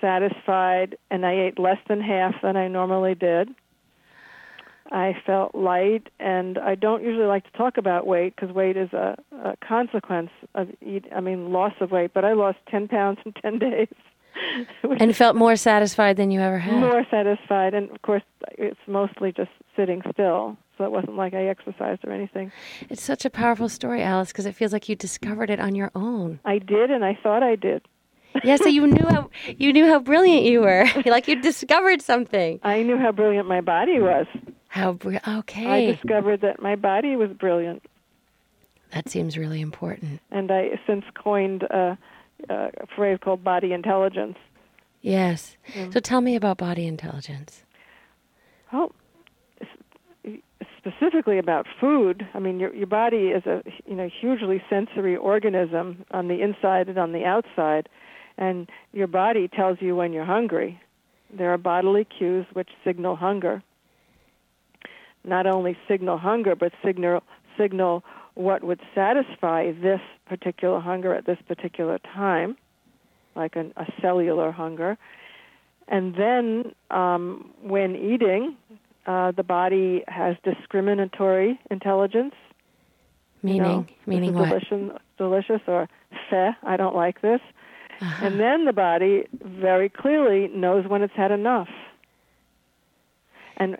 satisfied, 0.00 0.96
and 1.10 1.26
I 1.26 1.32
ate 1.32 1.58
less 1.58 1.78
than 1.88 2.00
half 2.00 2.34
than 2.42 2.56
I 2.56 2.68
normally 2.68 3.16
did. 3.16 3.48
I 4.92 5.16
felt 5.24 5.54
light, 5.54 6.08
and 6.20 6.58
I 6.58 6.74
don't 6.74 7.02
usually 7.02 7.26
like 7.26 7.44
to 7.50 7.58
talk 7.58 7.76
about 7.78 8.06
weight 8.06 8.36
because 8.36 8.54
weight 8.54 8.76
is 8.76 8.92
a, 8.92 9.16
a 9.32 9.56
consequence 9.66 10.30
of 10.54 10.68
eat. 10.80 11.06
I 11.14 11.20
mean, 11.20 11.52
loss 11.52 11.72
of 11.80 11.90
weight. 11.90 12.12
But 12.14 12.24
I 12.24 12.34
lost 12.34 12.58
ten 12.70 12.88
pounds 12.88 13.18
in 13.24 13.32
ten 13.42 13.58
days, 13.58 13.88
and 14.98 15.16
felt 15.16 15.34
more 15.34 15.56
satisfied 15.56 16.16
than 16.16 16.30
you 16.30 16.40
ever 16.40 16.58
had. 16.58 16.78
More 16.78 17.04
satisfied, 17.10 17.74
and 17.74 17.90
of 17.90 18.02
course, 18.02 18.22
it's 18.52 18.80
mostly 18.86 19.32
just 19.32 19.50
sitting 19.74 20.02
still 20.12 20.56
so 20.82 20.84
it 20.84 20.90
wasn't 20.90 21.16
like 21.16 21.34
I 21.34 21.46
exercised 21.46 22.04
or 22.04 22.12
anything. 22.12 22.50
It's 22.90 23.02
such 23.02 23.24
a 23.24 23.30
powerful 23.30 23.68
story, 23.68 24.02
Alice, 24.02 24.28
because 24.28 24.46
it 24.46 24.54
feels 24.54 24.72
like 24.72 24.88
you 24.88 24.96
discovered 24.96 25.50
it 25.50 25.60
on 25.60 25.74
your 25.74 25.90
own. 25.94 26.40
I 26.44 26.58
did, 26.58 26.90
and 26.90 27.04
I 27.04 27.18
thought 27.22 27.42
I 27.42 27.56
did. 27.56 27.82
yeah, 28.44 28.56
so 28.56 28.66
you 28.66 28.86
knew 28.86 29.06
how 29.06 29.30
you 29.46 29.72
knew 29.72 29.86
how 29.86 29.98
brilliant 29.98 30.44
you 30.44 30.60
were. 30.62 30.86
like 31.04 31.28
you 31.28 31.40
discovered 31.40 32.00
something. 32.00 32.60
I 32.62 32.82
knew 32.82 32.98
how 32.98 33.12
brilliant 33.12 33.46
my 33.46 33.60
body 33.60 34.00
was. 34.00 34.26
How 34.72 34.92
br- 34.92 35.18
okay. 35.28 35.66
I 35.66 35.92
discovered 35.92 36.40
that 36.40 36.62
my 36.62 36.76
body 36.76 37.14
was 37.14 37.28
brilliant. 37.28 37.82
That 38.94 39.06
seems 39.06 39.36
really 39.36 39.60
important. 39.60 40.22
And 40.30 40.50
I 40.50 40.80
since 40.86 41.04
coined 41.12 41.64
a, 41.64 41.98
a 42.48 42.70
phrase 42.96 43.18
called 43.22 43.44
body 43.44 43.74
intelligence. 43.74 44.38
Yes. 45.02 45.58
Mm. 45.74 45.92
So 45.92 46.00
tell 46.00 46.22
me 46.22 46.36
about 46.36 46.56
body 46.56 46.86
intelligence. 46.86 47.64
Well, 48.72 48.92
specifically 50.78 51.38
about 51.38 51.66
food, 51.78 52.26
I 52.32 52.38
mean, 52.38 52.58
your 52.58 52.74
your 52.74 52.86
body 52.86 53.26
is 53.28 53.44
a 53.44 53.62
you 53.84 53.94
know 53.94 54.08
hugely 54.08 54.62
sensory 54.70 55.16
organism 55.16 56.06
on 56.12 56.28
the 56.28 56.40
inside 56.40 56.88
and 56.88 56.96
on 56.96 57.12
the 57.12 57.26
outside, 57.26 57.90
and 58.38 58.70
your 58.94 59.06
body 59.06 59.48
tells 59.48 59.82
you 59.82 59.94
when 59.96 60.14
you're 60.14 60.24
hungry. 60.24 60.80
There 61.30 61.52
are 61.52 61.58
bodily 61.58 62.06
cues 62.06 62.46
which 62.54 62.70
signal 62.82 63.16
hunger. 63.16 63.62
Not 65.24 65.46
only 65.46 65.76
signal 65.88 66.18
hunger, 66.18 66.54
but 66.54 66.72
signal 66.84 67.22
signal 67.56 68.02
what 68.34 68.64
would 68.64 68.80
satisfy 68.94 69.72
this 69.72 70.00
particular 70.26 70.80
hunger 70.80 71.14
at 71.14 71.26
this 71.26 71.38
particular 71.46 71.98
time, 71.98 72.56
like 73.36 73.56
an, 73.56 73.72
a 73.76 73.86
cellular 74.00 74.50
hunger. 74.50 74.96
And 75.88 76.14
then, 76.14 76.74
um, 76.90 77.50
when 77.62 77.94
eating, 77.94 78.56
uh, 79.06 79.32
the 79.32 79.42
body 79.42 80.04
has 80.08 80.36
discriminatory 80.44 81.60
intelligence. 81.70 82.34
Meaning, 83.42 83.56
you 83.56 83.62
know, 83.62 83.86
meaning 84.06 84.34
what? 84.34 84.48
Delicious, 84.48 84.98
delicious 85.18 85.60
or 85.66 85.88
feh, 86.30 86.52
I 86.62 86.76
don't 86.76 86.94
like 86.94 87.20
this. 87.20 87.40
Uh-huh. 88.00 88.26
And 88.26 88.40
then 88.40 88.64
the 88.64 88.72
body 88.72 89.24
very 89.32 89.88
clearly 89.88 90.48
knows 90.48 90.86
when 90.86 91.02
it's 91.02 91.14
had 91.14 91.32
enough. 91.32 91.68
And 93.56 93.76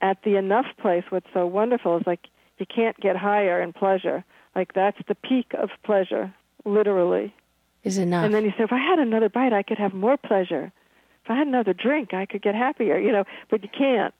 at 0.00 0.22
the 0.24 0.36
enough 0.36 0.66
place, 0.80 1.04
what's 1.10 1.26
so 1.32 1.46
wonderful 1.46 1.96
is 1.98 2.02
like 2.06 2.28
you 2.58 2.66
can't 2.66 2.98
get 3.00 3.16
higher 3.16 3.60
in 3.60 3.72
pleasure. 3.72 4.24
Like 4.54 4.74
that's 4.74 4.98
the 5.08 5.14
peak 5.14 5.52
of 5.58 5.70
pleasure, 5.84 6.32
literally. 6.64 7.34
Is 7.82 7.98
enough. 7.98 8.24
And 8.24 8.34
then 8.34 8.44
you 8.44 8.50
say, 8.50 8.64
if 8.64 8.72
I 8.72 8.78
had 8.78 8.98
another 8.98 9.28
bite, 9.28 9.52
I 9.52 9.62
could 9.62 9.78
have 9.78 9.94
more 9.94 10.16
pleasure. 10.16 10.72
If 11.24 11.30
I 11.30 11.36
had 11.36 11.46
another 11.46 11.72
drink, 11.72 12.12
I 12.12 12.26
could 12.26 12.42
get 12.42 12.54
happier. 12.54 12.98
You 12.98 13.12
know, 13.12 13.24
but 13.50 13.62
you 13.62 13.68
can't. 13.76 14.14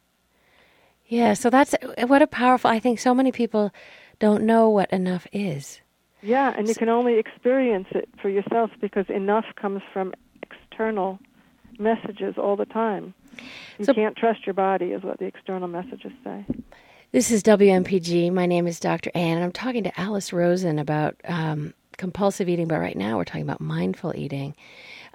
Yeah, 1.07 1.35
so 1.35 1.51
that's 1.51 1.75
what 2.07 2.23
a 2.23 2.27
powerful. 2.27 2.71
I 2.71 2.79
think 2.79 3.01
so 3.01 3.15
many 3.15 3.33
people 3.33 3.73
don't 4.21 4.45
know 4.45 4.71
what 4.71 4.91
enough 4.93 5.27
is. 5.33 5.81
Yeah, 6.23 6.55
and 6.57 6.69
you 6.69 6.75
can 6.75 6.89
only 6.89 7.19
experience 7.19 7.89
it 7.91 8.09
for 8.21 8.29
yourself 8.29 8.71
because 8.81 9.07
enough 9.09 9.47
comes 9.57 9.83
from 9.93 10.15
external 10.43 11.19
messages 11.81 12.37
all 12.39 12.57
the 12.57 12.67
time. 12.67 13.15
You 13.79 13.87
so, 13.87 13.95
can't 13.95 14.17
trust 14.17 14.47
your 14.47 14.55
body, 14.55 14.87
is 14.87 15.03
what 15.03 15.19
the 15.19 15.25
external 15.25 15.69
messages 15.69 16.13
say. 16.23 16.45
This 17.13 17.31
is 17.31 17.43
WMPG. 17.43 18.33
My 18.33 18.47
name 18.47 18.67
is 18.67 18.79
Dr. 18.79 19.11
Anne, 19.15 19.37
and 19.37 19.45
I'm 19.45 19.53
talking 19.53 19.83
to 19.85 20.01
Alice 20.01 20.33
Rosen 20.33 20.79
about 20.79 21.17
um, 21.25 21.75
compulsive 21.97 22.49
eating, 22.49 22.69
but 22.69 22.79
right 22.79 22.97
now 22.97 23.17
we're 23.17 23.25
talking 23.25 23.43
about 23.43 23.61
mindful 23.61 24.15
eating. 24.15 24.55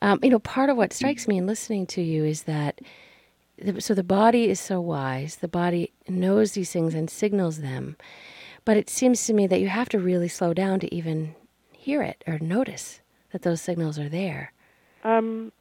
Um, 0.02 0.20
you 0.22 0.30
know, 0.30 0.40
part 0.40 0.70
of 0.70 0.78
what 0.78 0.92
strikes 0.92 1.28
me 1.28 1.38
in 1.38 1.48
listening 1.48 1.86
to 1.88 2.02
you 2.02 2.26
is 2.26 2.44
that 2.44 2.82
so 3.80 3.94
the 3.94 4.04
body 4.04 4.50
is 4.50 4.60
so 4.60 4.82
wise. 4.82 5.38
The 5.38 5.48
body 5.48 5.94
knows 6.10 6.52
these 6.52 6.72
things 6.72 6.94
and 6.94 7.10
signals 7.10 7.60
them. 7.60 7.96
But 8.66 8.78
it 8.78 8.90
seems 8.90 9.26
to 9.28 9.34
me 9.34 9.48
that 9.48 9.62
you 9.62 9.70
have 9.70 9.90
to 9.90 10.00
really 10.00 10.28
slow 10.28 10.54
down 10.54 10.80
to 10.82 10.94
even 10.94 11.36
hear 11.72 12.02
it 12.02 12.24
or 12.28 12.40
notice 12.40 13.00
that 13.32 13.44
those 13.44 13.62
signals 13.62 13.98
are 13.98 14.10
there. 14.10 14.52
Um, 15.04 15.52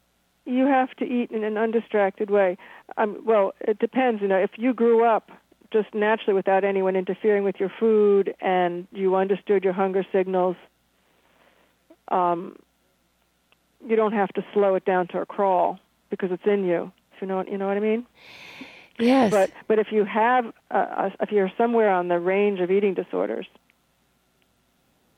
you 0.47 0.67
have 0.67 0.91
to 0.97 1.05
eat 1.05 1.31
in 1.31 1.45
an 1.45 1.57
undistracted 1.57 2.31
way. 2.31 2.57
Um, 2.97 3.23
well, 3.25 3.55
it 3.61 3.79
depends. 3.79 4.21
You 4.21 4.29
know, 4.29 4.39
if 4.39 4.51
you 4.57 4.75
grew 4.75 5.05
up 5.05 5.31
just 5.73 5.93
naturally 5.95 6.35
without 6.35 6.65
anyone 6.65 6.97
interfering 6.97 7.45
with 7.45 7.57
your 7.59 7.73
food 7.81 8.35
and 8.41 8.87
you 8.93 9.17
understood 9.17 9.65
your 9.65 9.73
hunger 9.73 10.05
signals, 10.13 10.57
um, 12.09 12.57
you 13.87 13.97
don't 13.97 14.13
have 14.13 14.29
to 14.31 14.45
slow 14.53 14.75
it 14.75 14.85
down 14.85 15.09
to 15.09 15.19
a 15.19 15.27
crawl 15.27 15.79
because 16.11 16.31
it's 16.31 16.47
in 16.47 16.65
you. 16.65 16.93
If 17.15 17.23
you 17.23 17.27
know 17.27 17.37
what 17.37 17.51
you 17.51 17.59
know 17.59 17.67
what 17.67 17.77
I 17.77 17.81
mean. 17.81 18.07
Yes. 18.99 19.31
But 19.31 19.51
but 19.67 19.79
if 19.79 19.89
you 19.91 20.05
have 20.05 20.53
uh, 20.71 21.11
if 21.21 21.33
you're 21.33 21.51
somewhere 21.59 21.91
on 21.91 22.09
the 22.09 22.21
range 22.21 22.61
of 22.61 22.71
eating 22.71 22.95
disorders, 22.95 23.47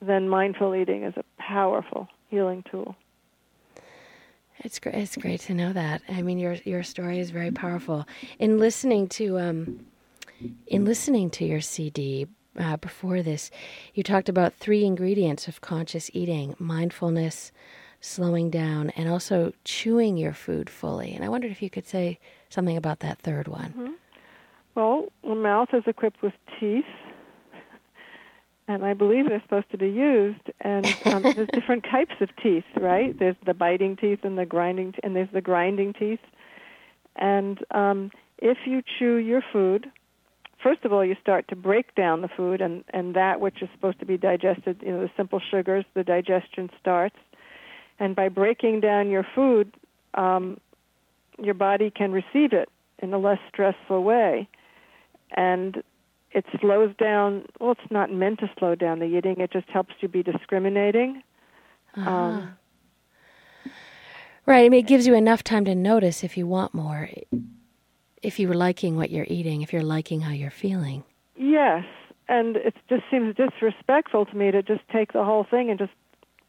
then 0.00 0.28
mindful 0.28 0.74
eating 0.74 1.04
is 1.04 1.14
a 1.16 1.24
powerful 1.38 2.08
healing 2.28 2.64
tool. 2.70 2.96
It's 4.60 4.78
great. 4.78 4.94
It's 4.94 5.16
great 5.16 5.40
to 5.42 5.54
know 5.54 5.72
that. 5.72 6.02
I 6.08 6.22
mean, 6.22 6.38
your 6.38 6.54
your 6.64 6.82
story 6.82 7.18
is 7.18 7.30
very 7.30 7.50
powerful. 7.50 8.06
In 8.38 8.58
listening 8.58 9.08
to 9.10 9.38
um, 9.38 9.86
in 10.66 10.84
listening 10.84 11.30
to 11.30 11.44
your 11.44 11.60
CD, 11.60 12.26
uh, 12.58 12.76
before 12.78 13.22
this, 13.22 13.50
you 13.94 14.02
talked 14.02 14.28
about 14.28 14.54
three 14.54 14.84
ingredients 14.84 15.48
of 15.48 15.60
conscious 15.60 16.10
eating 16.14 16.54
mindfulness, 16.58 17.52
slowing 18.00 18.50
down, 18.50 18.90
and 18.90 19.08
also 19.08 19.52
chewing 19.64 20.16
your 20.16 20.32
food 20.32 20.70
fully. 20.70 21.14
And 21.14 21.24
I 21.24 21.28
wondered 21.28 21.50
if 21.50 21.62
you 21.62 21.70
could 21.70 21.86
say 21.86 22.18
something 22.48 22.76
about 22.76 23.00
that 23.00 23.18
third 23.18 23.48
one. 23.48 23.70
Mm-hmm. 23.70 23.92
Well, 24.74 25.06
the 25.22 25.34
mouth 25.34 25.68
is 25.72 25.84
equipped 25.86 26.22
with 26.22 26.34
teeth, 26.60 26.84
and 28.68 28.84
I 28.84 28.94
believe 28.94 29.28
they're 29.28 29.42
supposed 29.42 29.70
to 29.70 29.78
be 29.78 29.88
used. 29.88 30.50
And 30.60 30.86
um, 31.06 31.22
there's 31.36 31.48
different 31.52 31.84
types 31.84 32.14
of 32.20 32.28
teeth, 32.42 32.64
right? 32.76 33.16
There's 33.18 33.36
the 33.44 33.54
biting 33.54 33.96
teeth 33.96 34.20
and 34.22 34.36
the 34.36 34.46
grinding, 34.46 34.92
t- 34.92 35.00
and 35.02 35.14
there's 35.14 35.32
the 35.32 35.40
grinding 35.40 35.92
teeth. 35.92 36.20
And 37.16 37.58
um, 37.70 38.10
if 38.38 38.58
you 38.66 38.82
chew 38.98 39.16
your 39.16 39.42
food, 39.52 39.90
first 40.62 40.84
of 40.84 40.92
all, 40.92 41.04
you 41.04 41.16
start 41.20 41.48
to 41.48 41.56
break 41.56 41.94
down 41.94 42.22
the 42.22 42.28
food, 42.28 42.60
and 42.60 42.84
and 42.90 43.14
that 43.14 43.40
which 43.40 43.62
is 43.62 43.68
supposed 43.74 44.00
to 44.00 44.06
be 44.06 44.18
digested, 44.18 44.82
you 44.82 44.92
know, 44.92 45.00
the 45.00 45.10
simple 45.16 45.40
sugars, 45.50 45.84
the 45.94 46.04
digestion 46.04 46.68
starts. 46.80 47.16
And 47.98 48.14
by 48.14 48.28
breaking 48.28 48.80
down 48.80 49.08
your 49.08 49.26
food, 49.34 49.72
um, 50.14 50.60
your 51.38 51.54
body 51.54 51.90
can 51.90 52.12
receive 52.12 52.52
it 52.52 52.68
in 52.98 53.12
a 53.14 53.18
less 53.18 53.38
stressful 53.48 54.02
way. 54.02 54.48
And 55.34 55.82
it 56.36 56.44
slows 56.60 56.94
down. 56.96 57.46
Well, 57.58 57.72
it's 57.72 57.90
not 57.90 58.12
meant 58.12 58.40
to 58.40 58.50
slow 58.58 58.74
down 58.74 58.98
the 58.98 59.06
eating. 59.06 59.40
It 59.40 59.50
just 59.50 59.68
helps 59.70 59.94
you 60.00 60.08
be 60.08 60.22
discriminating. 60.22 61.22
Uh-huh. 61.96 62.10
Um, 62.10 62.58
right. 64.44 64.66
I 64.66 64.68
mean, 64.68 64.84
it 64.84 64.86
gives 64.86 65.06
you 65.06 65.14
enough 65.14 65.42
time 65.42 65.64
to 65.64 65.74
notice 65.74 66.22
if 66.22 66.36
you 66.36 66.46
want 66.46 66.74
more, 66.74 67.08
if 68.22 68.38
you're 68.38 68.52
liking 68.52 68.96
what 68.96 69.10
you're 69.10 69.26
eating, 69.30 69.62
if 69.62 69.72
you're 69.72 69.82
liking 69.82 70.20
how 70.20 70.32
you're 70.32 70.50
feeling. 70.50 71.04
Yes, 71.36 71.84
and 72.28 72.56
it 72.56 72.74
just 72.90 73.04
seems 73.10 73.34
disrespectful 73.34 74.26
to 74.26 74.36
me 74.36 74.50
to 74.50 74.62
just 74.62 74.82
take 74.92 75.14
the 75.14 75.24
whole 75.24 75.46
thing 75.50 75.70
and 75.70 75.78
just, 75.78 75.92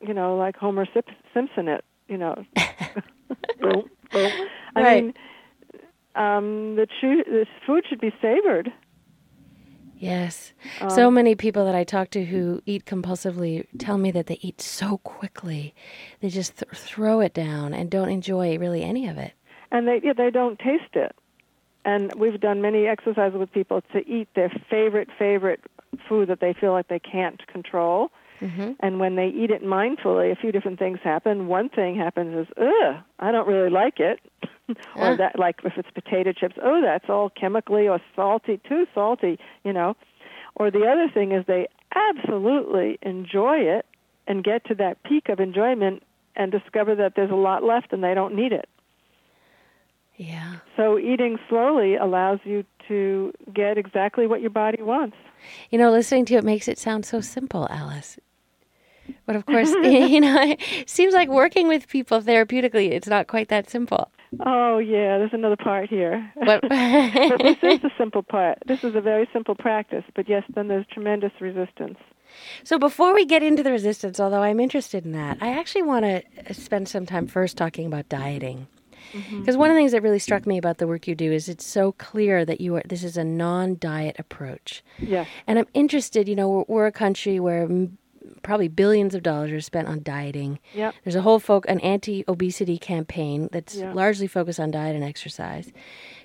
you 0.01 0.13
know, 0.13 0.36
like 0.36 0.58
Homer 0.58 0.86
Simpson 1.34 1.70
it. 1.70 1.86
You 2.10 2.17
know. 2.17 2.44
boom, 3.62 3.89
boom. 4.12 4.32
I 4.75 4.82
right. 4.82 5.03
mean, 5.03 5.13
um, 6.15 6.75
the, 6.75 6.88
cho- 7.00 7.24
the 7.25 7.46
food 7.65 7.86
should 7.88 8.01
be 8.01 8.12
savored. 8.22 8.74
Yes. 10.00 10.54
Um, 10.82 10.89
so 10.89 11.12
many 11.12 11.36
people 11.36 11.66
that 11.66 11.75
I 11.75 11.84
talk 11.84 12.10
to 12.12 12.25
who 12.25 12.62
eat 12.66 12.86
compulsively 12.86 13.66
tell 13.80 13.98
me 13.98 14.12
that 14.12 14.27
they 14.27 14.39
eat 14.42 14.62
so 14.62 15.00
quickly. 15.00 15.74
They 16.22 16.30
just 16.30 16.58
th- 16.58 16.72
throw 16.74 17.20
it 17.20 17.34
down 17.34 17.74
and 17.74 17.89
don't 17.89 18.10
enjoy 18.10 18.58
really 18.58 18.84
any 18.84 19.08
of 19.08 19.18
it. 19.18 19.34
And 19.72 19.88
they 19.88 20.01
yeah, 20.04 20.13
they 20.13 20.30
don't 20.30 20.60
taste 20.60 20.94
it. 20.96 21.16
And 21.84 22.13
we've 22.16 22.39
done 22.39 22.62
many 22.62 22.86
exercises 22.86 23.39
with 23.39 23.51
people 23.51 23.82
to 23.94 24.08
eat 24.08 24.27
their 24.36 24.51
favorite 24.70 25.10
favorite 25.18 25.62
food 26.08 26.30
that 26.30 26.39
they 26.39 26.54
feel 26.54 26.72
like 26.72 26.89
they 26.89 27.00
can't 27.00 27.46
control. 27.48 28.12
Mm-hmm. 28.41 28.72
And 28.79 29.00
when 29.00 29.15
they 29.15 29.27
eat 29.27 29.50
it 29.51 29.63
mindfully, 29.63 30.32
a 30.32 30.36
few 30.36 30.51
different 30.51 30.79
things 30.79 31.00
happen. 31.03 31.48
One 31.48 31.70
thing 31.70 31.96
happens 31.96 32.48
is, 32.48 32.53
ugh, 32.58 32.96
I 33.20 33.32
don't 33.32 33.48
really 33.48 33.70
like 33.70 34.00
it. 34.00 34.20
or 34.98 35.15
that 35.15 35.39
like 35.39 35.60
if 35.63 35.74
it's 35.77 35.89
potato 35.91 36.34
chips, 36.34 36.56
oh 36.62 36.82
that's 36.82 37.06
all 37.10 37.29
chemically 37.29 37.88
or 37.88 38.01
salty, 38.15 38.60
too 38.67 38.86
salty, 38.94 39.39
you 39.63 39.72
know. 39.72 39.96
Or 40.56 40.72
the 40.72 40.86
other 40.86 41.08
thing 41.13 41.32
is 41.32 41.46
they 41.46 41.67
absolutely 41.96 42.98
enjoy 43.01 43.60
it 43.60 43.86
and 44.27 44.44
get 44.44 44.65
to 44.65 44.75
that 44.75 45.01
peak 45.03 45.29
of 45.29 45.39
enjoyment 45.39 46.03
and 46.36 46.51
discover 46.51 46.96
that 46.96 47.13
there's 47.15 47.32
a 47.32 47.36
lot 47.36 47.63
left 47.63 47.94
and 47.94 48.03
they 48.03 48.13
don't 48.13 48.36
need 48.36 48.51
it. 48.51 48.67
Yeah. 50.17 50.57
So 50.75 50.97
eating 50.97 51.38
slowly 51.47 51.95
allows 51.95 52.39
you 52.43 52.65
to 52.88 53.31
get 53.53 53.77
exactly 53.77 54.27
what 54.27 54.41
your 54.41 54.50
body 54.50 54.81
wants. 54.81 55.15
You 55.69 55.77
know, 55.77 55.91
listening 55.91 56.25
to 56.25 56.36
it 56.36 56.43
makes 56.43 56.67
it 56.67 56.79
sound 56.79 57.05
so 57.05 57.21
simple, 57.21 57.67
Alice. 57.69 58.17
But 59.25 59.36
of 59.36 59.45
course, 59.45 59.69
you 59.83 60.19
know, 60.19 60.41
it 60.41 60.89
seems 60.89 61.13
like 61.13 61.29
working 61.29 61.67
with 61.67 61.88
people 61.88 62.21
therapeutically, 62.21 62.91
it's 62.91 63.07
not 63.07 63.27
quite 63.27 63.50
that 63.50 63.69
simple. 63.69 64.12
Oh 64.45 64.77
yeah, 64.79 65.17
there's 65.19 65.33
another 65.33 65.55
part 65.55 65.88
here. 65.89 66.31
but 66.45 66.62
this 66.62 67.57
is 67.62 67.81
the 67.81 67.91
simple 67.97 68.24
part. 68.24 68.57
This 68.65 68.83
is 68.83 68.95
a 68.95 69.01
very 69.01 69.29
simple 69.31 69.55
practice, 69.55 70.03
but 70.15 70.27
yes, 70.27 70.43
then 70.53 70.67
there's 70.67 70.86
tremendous 70.91 71.31
resistance. 71.39 71.97
So 72.63 72.77
before 72.77 73.13
we 73.13 73.25
get 73.25 73.41
into 73.41 73.63
the 73.63 73.71
resistance, 73.71 74.19
although 74.19 74.43
I'm 74.43 74.59
interested 74.59 75.05
in 75.05 75.13
that, 75.13 75.38
I 75.39 75.57
actually 75.57 75.83
want 75.83 76.03
to 76.05 76.53
spend 76.53 76.89
some 76.89 77.05
time 77.05 77.27
first 77.27 77.55
talking 77.55 77.86
about 77.86 78.09
dieting. 78.09 78.67
Because 79.12 79.56
mm-hmm. 79.56 79.60
one 79.60 79.70
of 79.70 79.76
the 79.76 79.80
things 79.80 79.92
that 79.92 80.02
really 80.02 80.20
struck 80.20 80.46
me 80.46 80.58
about 80.58 80.78
the 80.78 80.88
work 80.88 81.08
you 81.08 81.16
do 81.16 81.32
is 81.32 81.50
it's 81.50 81.66
so 81.66 81.92
clear 81.94 82.46
that 82.46 82.62
you 82.62 82.76
are 82.76 82.84
this 82.86 83.04
is 83.04 83.18
a 83.18 83.24
non-diet 83.24 84.16
approach. 84.20 84.84
Yeah. 85.00 85.26
And 85.46 85.60
I'm 85.60 85.68
interested, 85.74 86.28
you 86.28 86.36
know, 86.36 86.50
we're, 86.50 86.66
we're 86.68 86.88
a 86.88 86.92
country 86.92 87.40
where 87.40 87.68
probably 88.44 88.68
billions 88.68 89.16
of 89.16 89.24
dollars 89.24 89.52
are 89.52 89.62
spent 89.62 89.88
on 89.88 90.04
dieting. 90.04 90.60
Yep. 90.74 90.96
There's 91.04 91.16
a 91.16 91.22
whole 91.22 91.40
folk 91.40 91.66
an 91.68 91.80
anti-obesity 91.80 92.78
campaign 92.78 93.50
that's 93.52 93.76
yep. 93.76 93.96
largely 93.96 94.28
focused 94.28 94.60
on 94.60 94.72
diet 94.72 94.96
and 94.96 95.04
exercise. 95.04 95.72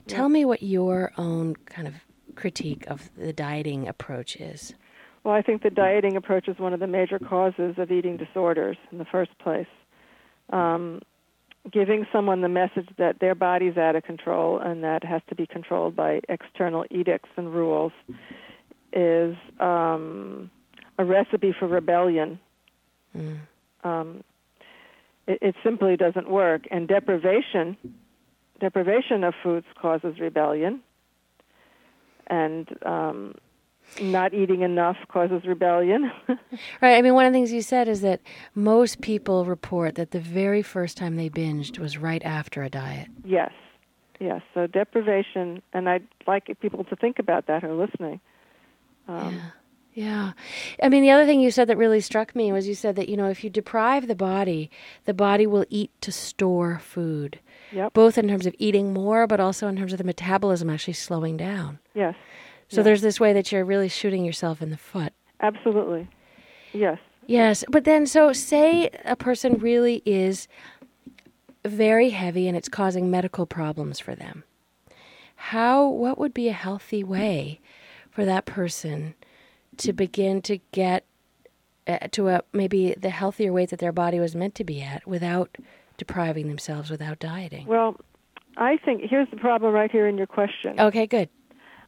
Tell 0.06 0.28
me 0.28 0.44
what 0.44 0.62
your 0.62 1.12
own 1.16 1.54
kind 1.66 1.86
of 1.86 1.94
critique 2.34 2.84
of 2.88 3.10
the 3.16 3.32
dieting 3.32 3.86
approach 3.88 4.36
is. 4.36 4.74
Well, 5.24 5.34
I 5.34 5.42
think 5.42 5.62
the 5.62 5.70
dieting 5.70 6.16
approach 6.16 6.48
is 6.48 6.58
one 6.58 6.72
of 6.72 6.80
the 6.80 6.86
major 6.86 7.18
causes 7.18 7.76
of 7.78 7.92
eating 7.92 8.16
disorders 8.16 8.76
in 8.90 8.98
the 8.98 9.04
first 9.04 9.36
place. 9.38 9.68
Um, 10.50 11.00
giving 11.70 12.06
someone 12.12 12.40
the 12.40 12.48
message 12.48 12.88
that 12.98 13.20
their 13.20 13.34
body's 13.34 13.76
out 13.76 13.94
of 13.94 14.02
control 14.02 14.58
and 14.58 14.82
that 14.82 15.04
has 15.04 15.22
to 15.28 15.34
be 15.34 15.46
controlled 15.46 15.94
by 15.94 16.20
external 16.28 16.84
edicts 16.90 17.28
and 17.36 17.54
rules 17.54 17.92
is 18.92 19.36
um, 19.60 20.50
a 20.98 21.04
recipe 21.04 21.54
for 21.58 21.68
rebellion. 21.68 22.40
Mm. 23.16 23.38
Um, 23.84 24.24
it, 25.26 25.38
it 25.40 25.54
simply 25.62 25.96
doesn't 25.96 26.28
work, 26.28 26.62
and 26.70 26.88
deprivation 26.88 27.76
deprivation 28.60 29.24
of 29.24 29.34
foods 29.42 29.66
causes 29.80 30.20
rebellion, 30.20 30.80
and 32.28 32.68
um, 32.86 33.34
not 34.00 34.34
eating 34.34 34.62
enough 34.62 34.96
causes 35.08 35.44
rebellion. 35.44 36.10
right. 36.80 36.96
I 36.96 37.02
mean, 37.02 37.14
one 37.14 37.26
of 37.26 37.32
the 37.32 37.36
things 37.36 37.52
you 37.52 37.62
said 37.62 37.88
is 37.88 38.00
that 38.00 38.20
most 38.54 39.00
people 39.00 39.44
report 39.44 39.96
that 39.96 40.10
the 40.12 40.20
very 40.20 40.62
first 40.62 40.96
time 40.96 41.16
they 41.16 41.28
binged 41.28 41.78
was 41.78 41.98
right 41.98 42.22
after 42.24 42.62
a 42.62 42.70
diet. 42.70 43.08
Yes. 43.24 43.52
Yes. 44.20 44.42
So 44.54 44.66
deprivation, 44.66 45.62
and 45.72 45.88
I'd 45.88 46.06
like 46.26 46.56
people 46.60 46.84
to 46.84 46.96
think 46.96 47.18
about 47.18 47.46
that 47.46 47.62
who 47.62 47.68
are 47.68 47.86
listening. 47.86 48.20
Um, 49.08 49.34
yeah. 49.34 49.50
Yeah. 49.94 50.32
I 50.82 50.88
mean, 50.88 51.02
the 51.02 51.10
other 51.10 51.26
thing 51.26 51.40
you 51.40 51.50
said 51.50 51.68
that 51.68 51.76
really 51.76 52.00
struck 52.00 52.34
me 52.34 52.50
was 52.50 52.66
you 52.66 52.74
said 52.74 52.96
that, 52.96 53.08
you 53.08 53.16
know, 53.16 53.28
if 53.28 53.44
you 53.44 53.50
deprive 53.50 54.08
the 54.08 54.14
body, 54.14 54.70
the 55.04 55.12
body 55.12 55.46
will 55.46 55.66
eat 55.68 55.90
to 56.00 56.10
store 56.10 56.78
food. 56.78 57.40
Yep. 57.72 57.92
Both 57.92 58.16
in 58.16 58.28
terms 58.28 58.46
of 58.46 58.54
eating 58.58 58.92
more, 58.94 59.26
but 59.26 59.40
also 59.40 59.68
in 59.68 59.76
terms 59.76 59.92
of 59.92 59.98
the 59.98 60.04
metabolism 60.04 60.70
actually 60.70 60.94
slowing 60.94 61.36
down. 61.36 61.78
Yes. 61.94 62.14
So 62.76 62.82
there's 62.82 63.02
this 63.02 63.20
way 63.20 63.32
that 63.32 63.52
you're 63.52 63.64
really 63.64 63.88
shooting 63.88 64.24
yourself 64.24 64.62
in 64.62 64.70
the 64.70 64.76
foot. 64.76 65.12
Absolutely. 65.40 66.08
Yes. 66.72 66.98
Yes. 67.26 67.64
But 67.68 67.84
then, 67.84 68.06
so 68.06 68.32
say 68.32 68.90
a 69.04 69.16
person 69.16 69.58
really 69.58 70.02
is 70.06 70.48
very 71.64 72.10
heavy 72.10 72.48
and 72.48 72.56
it's 72.56 72.68
causing 72.68 73.10
medical 73.10 73.46
problems 73.46 74.00
for 74.00 74.14
them. 74.14 74.44
How, 75.36 75.86
what 75.86 76.18
would 76.18 76.32
be 76.32 76.48
a 76.48 76.52
healthy 76.52 77.04
way 77.04 77.60
for 78.10 78.24
that 78.24 78.46
person? 78.46 79.14
to 79.78 79.92
begin 79.92 80.42
to 80.42 80.58
get 80.72 81.04
uh, 81.86 81.98
to 82.12 82.28
a 82.28 82.42
maybe 82.52 82.94
the 82.98 83.10
healthier 83.10 83.52
weight 83.52 83.70
that 83.70 83.78
their 83.78 83.92
body 83.92 84.20
was 84.20 84.34
meant 84.34 84.54
to 84.56 84.64
be 84.64 84.82
at 84.82 85.06
without 85.06 85.56
depriving 85.96 86.48
themselves 86.48 86.90
without 86.90 87.18
dieting? 87.18 87.66
Well, 87.66 87.96
I 88.56 88.76
think 88.84 89.02
here's 89.08 89.28
the 89.30 89.36
problem 89.36 89.72
right 89.74 89.90
here 89.90 90.06
in 90.06 90.16
your 90.16 90.26
question. 90.26 90.78
Okay, 90.78 91.06
good. 91.06 91.28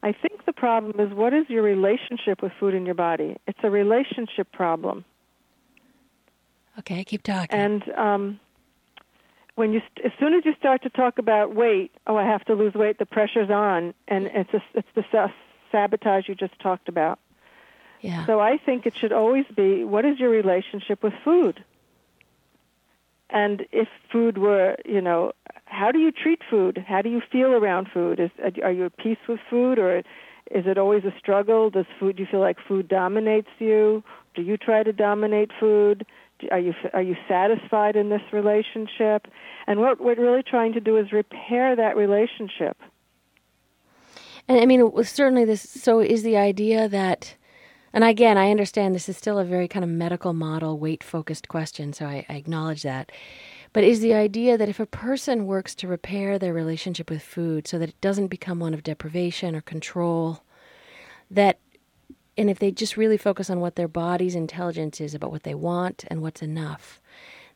I 0.05 0.13
think 0.13 0.45
the 0.45 0.53
problem 0.53 1.01
is 1.01 1.15
what 1.15 1.33
is 1.33 1.49
your 1.49 1.63
relationship 1.63 2.43
with 2.43 2.53
food 2.61 2.75
in 2.75 2.85
your 2.85 2.95
body? 2.95 3.39
It's 3.47 3.59
a 3.63 3.71
relationship 3.71 4.53
problem. 4.53 5.07
Okay, 6.79 7.05
keep 7.05 7.23
talking. 7.23 7.59
And 7.59 7.83
um, 7.97 8.41
when 9.55 9.73
you, 9.73 9.81
st- 9.81 10.05
as 10.05 10.13
soon 10.21 10.35
as 10.35 10.45
you 10.45 10.53
start 10.59 10.83
to 10.83 10.91
talk 10.91 11.19
about 11.19 11.55
weight, 11.55 11.91
oh, 12.07 12.19
I 12.19 12.25
have 12.25 12.45
to 12.45 12.55
lose 12.55 12.75
weight, 12.75 12.99
the 12.99 13.07
pressure's 13.07 13.49
on, 13.49 13.95
and 14.07 14.27
it's 14.27 14.53
a, 14.53 14.63
it's 14.75 14.89
the 14.95 15.31
sabotage 15.73 16.29
you 16.29 16.35
just 16.35 16.59
talked 16.61 16.91
about. 16.91 17.19
Yeah. 18.03 18.27
So 18.27 18.41
I 18.41 18.59
think 18.59 18.85
it 18.85 18.95
should 18.95 19.13
always 19.13 19.47
be 19.57 19.85
what 19.85 20.05
is 20.05 20.21
your 20.21 20.29
relationship 20.29 21.03
with 21.03 21.15
food? 21.25 21.65
And 23.35 23.67
if 23.73 23.89
food 24.13 24.39
were, 24.39 24.77
you 24.85 25.01
know, 25.01 25.33
how 25.65 25.91
do 25.91 25.99
you 25.99 26.13
treat 26.13 26.41
food? 26.49 26.83
How 26.87 27.03
do 27.03 27.09
you 27.09 27.21
feel 27.33 27.49
around 27.49 27.89
food? 27.93 28.21
Is 28.21 28.31
are 28.63 28.71
you 28.71 28.87
at 28.87 28.97
peace 28.97 29.19
with 29.29 29.41
food 29.51 29.77
or 29.77 29.99
is 30.53 30.67
it 30.67 30.79
always 30.79 31.03
a 31.05 31.13
struggle? 31.19 31.69
Does 31.69 31.87
food 31.99 32.17
do 32.17 32.23
you 32.23 32.29
feel 32.31 32.39
like 32.39 32.59
food 32.69 32.87
dominates 32.87 33.49
you? 33.59 34.05
Do 34.37 34.43
you 34.43 34.57
try 34.57 34.85
to 34.85 34.93
dominate 34.93 35.51
food? 35.59 36.07
Are 36.53 36.61
you 36.61 36.75
are 36.93 37.03
you 37.03 37.17
satisfied 37.27 37.97
in 37.97 38.09
this 38.09 38.23
relationship? 38.33 39.27
And 39.67 39.81
what 39.81 40.01
we're 40.01 40.15
really 40.15 40.45
trying 40.45 40.73
to 40.75 40.81
do 40.81 40.97
is 40.97 41.11
repair 41.11 41.75
that 41.75 41.97
relationship. 41.97 42.77
And 44.47 44.61
I 44.61 44.67
mean, 44.67 44.93
certainly 45.03 45.45
this. 45.45 45.61
So 45.61 45.99
is 45.99 46.23
the 46.23 46.37
idea 46.37 46.89
that 46.89 47.35
And 47.95 48.03
again, 48.03 48.37
I 48.37 48.51
understand 48.51 48.93
this 48.93 49.09
is 49.09 49.17
still 49.17 49.39
a 49.39 49.45
very 49.45 49.69
kind 49.69 49.85
of 49.85 49.89
medical 49.89 50.33
model, 50.33 50.81
weight 50.81 51.05
focused 51.05 51.47
question, 51.47 51.93
so 51.93 52.07
I, 52.07 52.27
I 52.29 52.35
acknowledge 52.35 52.83
that. 52.83 53.13
But 53.73 53.85
is 53.85 54.01
the 54.01 54.15
idea 54.15 54.59
that 54.59 54.69
if 54.69 54.81
a 54.81 54.87
person 54.87 55.47
works 55.47 55.77
to 55.77 55.87
repair 55.87 56.37
their 56.37 56.53
relationship 56.53 57.09
with 57.09 57.23
food 57.23 57.69
so 57.69 57.79
that 57.79 57.91
it 57.91 58.01
doesn't 58.01 58.27
become 58.27 58.59
one 58.59 58.75
of 58.75 58.83
deprivation 58.83 59.55
or 59.55 59.61
control, 59.61 60.43
that 61.31 61.61
and 62.37 62.51
if 62.51 62.59
they 62.59 62.73
just 62.73 62.97
really 62.97 63.17
focus 63.17 63.49
on 63.49 63.61
what 63.61 63.77
their 63.77 63.87
body's 63.87 64.35
intelligence 64.35 65.01
is 65.01 65.15
about 65.15 65.31
what 65.31 65.45
they 65.45 65.55
want 65.55 66.05
and 66.09 66.21
what's 66.21 66.43
enough, 66.43 67.01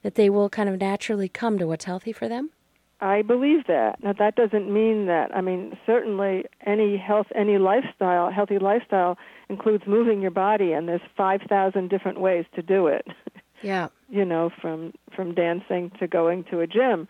that 0.02 0.14
they 0.14 0.30
will 0.30 0.49
kind 0.49 0.68
of 0.68 0.78
naturally 0.80 1.28
come 1.28 1.59
to 1.59 1.66
what's 1.66 1.87
healthy 1.87 2.12
for 2.12 2.28
them? 2.28 2.50
I 3.00 3.22
believe 3.22 3.66
that. 3.68 4.02
Now 4.02 4.12
that 4.14 4.34
doesn't 4.34 4.72
mean 4.72 5.06
that. 5.06 5.34
I 5.34 5.40
mean, 5.40 5.76
certainly 5.86 6.44
any 6.66 6.96
health, 6.96 7.28
any 7.34 7.58
lifestyle, 7.58 8.30
healthy 8.30 8.58
lifestyle 8.58 9.16
includes 9.48 9.84
moving 9.86 10.20
your 10.20 10.32
body, 10.32 10.72
and 10.72 10.88
there's 10.88 11.00
five 11.16 11.42
thousand 11.48 11.90
different 11.90 12.20
ways 12.20 12.44
to 12.54 12.62
do 12.62 12.86
it. 12.88 13.06
Yeah. 13.60 13.88
you 14.08 14.24
know, 14.24 14.50
from 14.60 14.92
from 15.16 15.34
dancing 15.34 15.90
to 15.98 16.06
going 16.06 16.44
to 16.44 16.60
a 16.60 16.66
gym. 16.68 17.08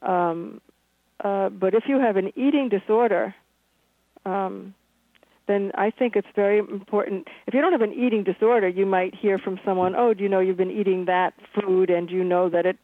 Um, 0.00 0.62
uh, 1.22 1.50
but 1.50 1.74
if 1.74 1.84
you 1.86 2.00
have 2.00 2.16
an 2.16 2.32
eating 2.34 2.70
disorder, 2.70 3.34
um, 4.24 4.74
then 5.46 5.70
I 5.74 5.90
think 5.90 6.16
it's 6.16 6.28
very 6.34 6.58
important. 6.58 7.28
If 7.46 7.52
you 7.52 7.60
don't 7.60 7.72
have 7.72 7.82
an 7.82 7.92
eating 7.92 8.24
disorder, 8.24 8.68
you 8.68 8.86
might 8.86 9.14
hear 9.14 9.38
from 9.38 9.60
someone, 9.66 9.94
"Oh, 9.94 10.14
do 10.14 10.22
you 10.22 10.30
know 10.30 10.40
you've 10.40 10.56
been 10.56 10.70
eating 10.70 11.04
that 11.06 11.34
food, 11.54 11.90
and 11.90 12.10
you 12.10 12.24
know 12.24 12.48
that 12.48 12.64
it, 12.64 12.78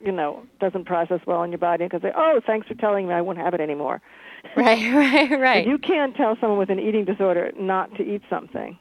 you 0.00 0.12
know, 0.12 0.42
doesn't 0.60 0.84
process 0.84 1.20
well 1.26 1.42
in 1.42 1.50
your 1.50 1.58
body?" 1.58 1.84
And 1.84 1.90
can 1.90 2.00
say, 2.00 2.12
"Oh, 2.16 2.40
thanks 2.46 2.68
for 2.68 2.74
telling 2.74 3.08
me. 3.08 3.14
I 3.14 3.20
won't 3.20 3.38
have 3.38 3.54
it 3.54 3.60
anymore." 3.60 4.00
Right, 4.56 4.94
right, 4.94 5.40
right. 5.40 5.66
You 5.66 5.78
can't 5.78 6.14
tell 6.14 6.36
someone 6.38 6.58
with 6.58 6.68
an 6.68 6.78
eating 6.78 7.06
disorder 7.06 7.50
not 7.58 7.94
to 7.96 8.02
eat 8.02 8.20
something. 8.28 8.78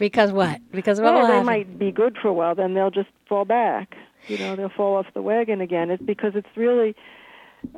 Because 0.00 0.32
what? 0.32 0.60
Because 0.72 0.98
what 0.98 1.12
well, 1.12 1.26
they 1.26 1.32
happen? 1.34 1.46
might 1.46 1.78
be 1.78 1.92
good 1.92 2.16
for 2.20 2.28
a 2.28 2.32
while, 2.32 2.54
then 2.54 2.72
they'll 2.72 2.90
just 2.90 3.10
fall 3.28 3.44
back. 3.44 3.96
You 4.28 4.38
know, 4.38 4.56
they'll 4.56 4.70
fall 4.70 4.96
off 4.96 5.06
the 5.12 5.20
wagon 5.20 5.60
again. 5.60 5.90
It's 5.90 6.02
because 6.02 6.32
it's 6.34 6.48
really, 6.56 6.96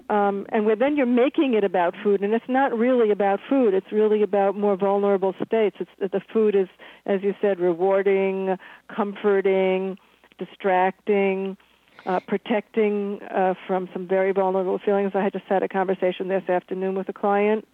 um, 0.08 0.46
and 0.50 0.68
then 0.80 0.96
you're 0.96 1.04
making 1.04 1.54
it 1.54 1.64
about 1.64 1.94
food, 2.02 2.22
and 2.22 2.32
it's 2.32 2.48
not 2.48 2.78
really 2.78 3.10
about 3.10 3.40
food. 3.48 3.74
It's 3.74 3.90
really 3.90 4.22
about 4.22 4.56
more 4.56 4.76
vulnerable 4.76 5.34
states. 5.44 5.76
It's 5.80 5.90
the 5.98 6.20
food 6.32 6.54
is, 6.54 6.68
as 7.06 7.22
you 7.24 7.34
said, 7.40 7.58
rewarding, 7.58 8.56
comforting, 8.94 9.98
distracting. 10.38 11.56
Uh, 12.04 12.18
protecting 12.18 13.22
uh, 13.22 13.54
from 13.64 13.88
some 13.92 14.08
very 14.08 14.32
vulnerable 14.32 14.76
feelings. 14.76 15.12
I 15.14 15.22
had 15.22 15.32
just 15.32 15.44
had 15.44 15.62
a 15.62 15.68
conversation 15.68 16.26
this 16.26 16.48
afternoon 16.48 16.96
with 16.96 17.08
a 17.08 17.12
client, 17.12 17.68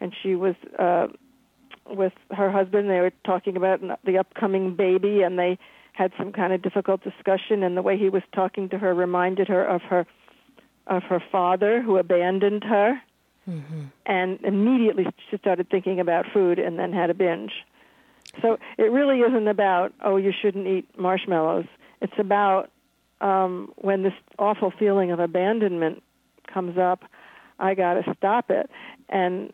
and 0.00 0.12
she 0.20 0.34
was 0.34 0.56
uh, 0.80 1.06
with 1.86 2.12
her 2.32 2.50
husband. 2.50 2.90
They 2.90 3.00
were 3.00 3.12
talking 3.24 3.56
about 3.56 3.80
the 4.04 4.18
upcoming 4.18 4.74
baby, 4.74 5.22
and 5.22 5.38
they 5.38 5.58
had 5.92 6.12
some 6.18 6.32
kind 6.32 6.52
of 6.52 6.60
difficult 6.60 7.04
discussion. 7.04 7.62
And 7.62 7.76
the 7.76 7.82
way 7.82 7.96
he 7.96 8.08
was 8.08 8.24
talking 8.34 8.68
to 8.70 8.78
her 8.78 8.92
reminded 8.92 9.46
her 9.46 9.64
of 9.64 9.82
her 9.82 10.06
of 10.88 11.04
her 11.04 11.22
father, 11.30 11.80
who 11.80 11.98
abandoned 11.98 12.64
her. 12.64 13.00
Mm-hmm. 13.48 13.82
And 14.06 14.40
immediately 14.42 15.06
she 15.30 15.38
started 15.38 15.70
thinking 15.70 16.00
about 16.00 16.26
food, 16.32 16.58
and 16.58 16.80
then 16.80 16.92
had 16.92 17.10
a 17.10 17.14
binge. 17.14 17.52
So 18.42 18.58
it 18.76 18.90
really 18.90 19.20
isn't 19.20 19.46
about 19.46 19.92
oh 20.02 20.16
you 20.16 20.32
shouldn't 20.32 20.66
eat 20.66 20.98
marshmallows. 20.98 21.66
It's 22.00 22.18
about 22.18 22.72
um, 23.20 23.72
when 23.76 24.02
this 24.02 24.12
awful 24.38 24.72
feeling 24.78 25.10
of 25.10 25.20
abandonment 25.20 26.02
comes 26.52 26.78
up, 26.78 27.04
I 27.58 27.74
got 27.74 27.94
to 27.94 28.14
stop 28.16 28.50
it. 28.50 28.70
And 29.08 29.52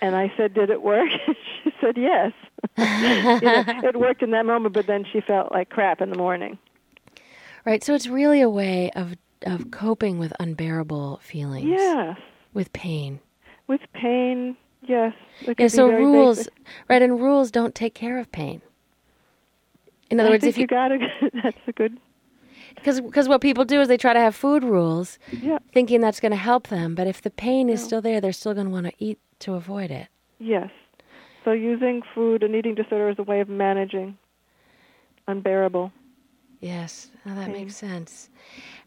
and 0.00 0.14
I 0.14 0.32
said, 0.36 0.54
"Did 0.54 0.70
it 0.70 0.82
work?" 0.82 1.08
she 1.64 1.72
said, 1.80 1.96
"Yes." 1.96 2.32
you 2.78 3.48
know, 3.48 3.88
it 3.88 3.96
worked 3.96 4.22
in 4.22 4.30
that 4.32 4.46
moment, 4.46 4.74
but 4.74 4.86
then 4.86 5.04
she 5.10 5.20
felt 5.20 5.52
like 5.52 5.70
crap 5.70 6.00
in 6.00 6.10
the 6.10 6.18
morning. 6.18 6.58
Right. 7.64 7.82
So 7.82 7.94
it's 7.94 8.06
really 8.06 8.40
a 8.40 8.50
way 8.50 8.90
of 8.92 9.16
of 9.44 9.70
coping 9.70 10.18
with 10.18 10.32
unbearable 10.38 11.20
feelings. 11.22 11.66
Yes. 11.68 12.18
With 12.52 12.72
pain. 12.72 13.20
With 13.66 13.80
pain, 13.92 14.56
yes. 14.82 15.12
Yeah. 15.58 15.68
So 15.68 15.88
rules, 15.88 16.38
basic. 16.38 16.54
right? 16.88 17.02
And 17.02 17.20
rules 17.20 17.50
don't 17.50 17.74
take 17.74 17.94
care 17.94 18.18
of 18.18 18.30
pain. 18.30 18.62
In 20.10 20.20
other 20.20 20.28
I 20.28 20.32
words, 20.32 20.44
if 20.44 20.56
you 20.56 20.66
got 20.66 20.88
to, 20.88 20.98
that's 21.42 21.58
a 21.66 21.72
good. 21.72 21.98
Because 22.76 23.00
because 23.00 23.28
what 23.28 23.40
people 23.40 23.64
do 23.64 23.80
is 23.80 23.88
they 23.88 23.96
try 23.96 24.12
to 24.12 24.20
have 24.20 24.34
food 24.36 24.62
rules, 24.64 25.18
Yeah. 25.42 25.58
thinking 25.72 26.00
that's 26.00 26.20
going 26.20 26.32
to 26.32 26.36
help 26.36 26.68
them. 26.68 26.94
But 26.94 27.06
if 27.06 27.20
the 27.22 27.30
pain 27.30 27.68
is 27.68 27.80
No. 27.80 27.86
still 27.86 28.02
there, 28.02 28.20
they're 28.20 28.32
still 28.32 28.54
going 28.54 28.66
to 28.66 28.72
want 28.72 28.86
to 28.86 28.92
eat 28.98 29.18
to 29.40 29.54
avoid 29.54 29.90
it. 29.90 30.08
Yes. 30.38 30.70
So 31.44 31.52
using 31.52 32.02
food 32.14 32.42
and 32.42 32.54
eating 32.54 32.74
disorder 32.74 33.08
as 33.08 33.18
a 33.18 33.22
way 33.22 33.40
of 33.40 33.48
managing 33.48 34.18
unbearable. 35.28 35.92
Yes, 36.60 37.10
oh, 37.26 37.34
that 37.34 37.46
Pain. 37.46 37.52
makes 37.54 37.76
sense. 37.76 38.30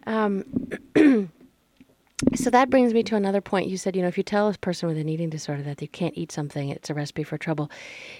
Um, 0.07 0.43
so 2.35 2.49
that 2.49 2.69
brings 2.69 2.93
me 2.93 3.03
to 3.03 3.15
another 3.15 3.41
point. 3.41 3.67
You 3.67 3.77
said, 3.77 3.95
you 3.95 4.01
know, 4.01 4.07
if 4.07 4.17
you 4.17 4.23
tell 4.23 4.49
a 4.49 4.53
person 4.53 4.87
with 4.89 4.97
an 4.97 5.09
eating 5.09 5.29
disorder 5.29 5.63
that 5.63 5.81
you 5.81 5.87
can't 5.87 6.17
eat 6.17 6.31
something, 6.31 6.69
it's 6.69 6.89
a 6.89 6.93
recipe 6.93 7.23
for 7.23 7.37
trouble. 7.37 7.71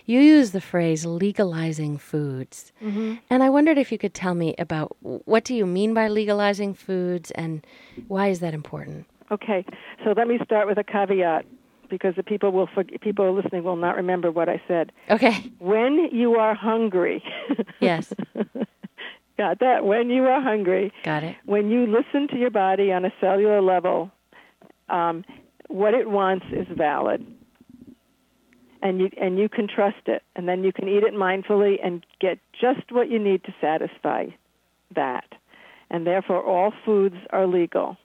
You 0.06 0.20
use 0.20 0.52
the 0.52 0.62
phrase 0.62 1.06
legalizing 1.06 1.98
foods. 1.98 2.72
Mm-hmm. 2.82 3.16
And 3.30 3.44
I 3.44 3.50
wondered 3.50 3.78
if 3.78 3.92
you 3.92 3.98
could 3.98 4.14
tell 4.14 4.36
me 4.36 4.56
about 4.58 4.96
what 5.02 5.44
do 5.44 5.54
you 5.54 5.66
mean 5.66 5.94
by 5.94 6.08
legalizing 6.08 6.74
foods 6.74 7.32
and 7.32 7.66
why 8.08 8.28
is 8.30 8.40
that 8.40 8.54
important? 8.54 9.06
Okay, 9.32 9.64
so 10.04 10.14
let 10.18 10.28
me 10.28 10.40
start 10.44 10.68
with 10.68 10.78
a 10.80 10.84
caveat 10.84 11.46
because 11.90 12.16
the 12.16 12.24
people 12.24 12.52
will 12.52 12.68
people 13.02 13.34
listening 13.34 13.64
will 13.64 13.76
not 13.76 13.96
remember 13.96 14.32
what 14.32 14.48
I 14.50 14.62
said. 14.68 14.92
Okay. 15.10 15.52
When 15.60 16.10
you 16.12 16.36
are 16.36 16.56
hungry, 16.56 17.24
Yes. 17.80 18.14
Got 19.40 19.60
that? 19.60 19.86
When 19.86 20.10
you 20.10 20.26
are 20.26 20.42
hungry, 20.42 20.92
Got 21.04 21.24
it. 21.24 21.38
when 21.46 21.70
you 21.72 21.88
listen 21.88 22.28
to 22.28 22.38
your 22.38 22.52
body 22.52 22.92
on 22.92 23.06
a 23.06 23.14
cellular 23.22 23.62
level, 23.62 24.12
um, 24.90 25.24
what 25.70 25.94
it 25.94 26.10
wants 26.10 26.46
is 26.52 26.68
valid, 26.76 27.26
and 28.82 29.00
you 29.00 29.10
and 29.20 29.40
you 29.40 29.48
can 29.48 29.68
trust 29.68 30.08
it, 30.08 30.22
and 30.36 30.48
then 30.48 30.64
you 30.64 30.74
can 30.74 30.88
eat 30.90 31.04
it 31.04 31.14
mindfully 31.14 31.76
and 31.84 32.06
get 32.20 32.38
just 32.60 32.92
what 32.92 33.10
you 33.10 33.18
need 33.18 33.44
to 33.46 33.54
satisfy 33.62 34.26
that, 34.94 35.26
and 35.90 36.06
therefore 36.06 36.44
all 36.44 36.74
foods 36.86 37.16
are 37.32 37.48
legal. 37.48 37.98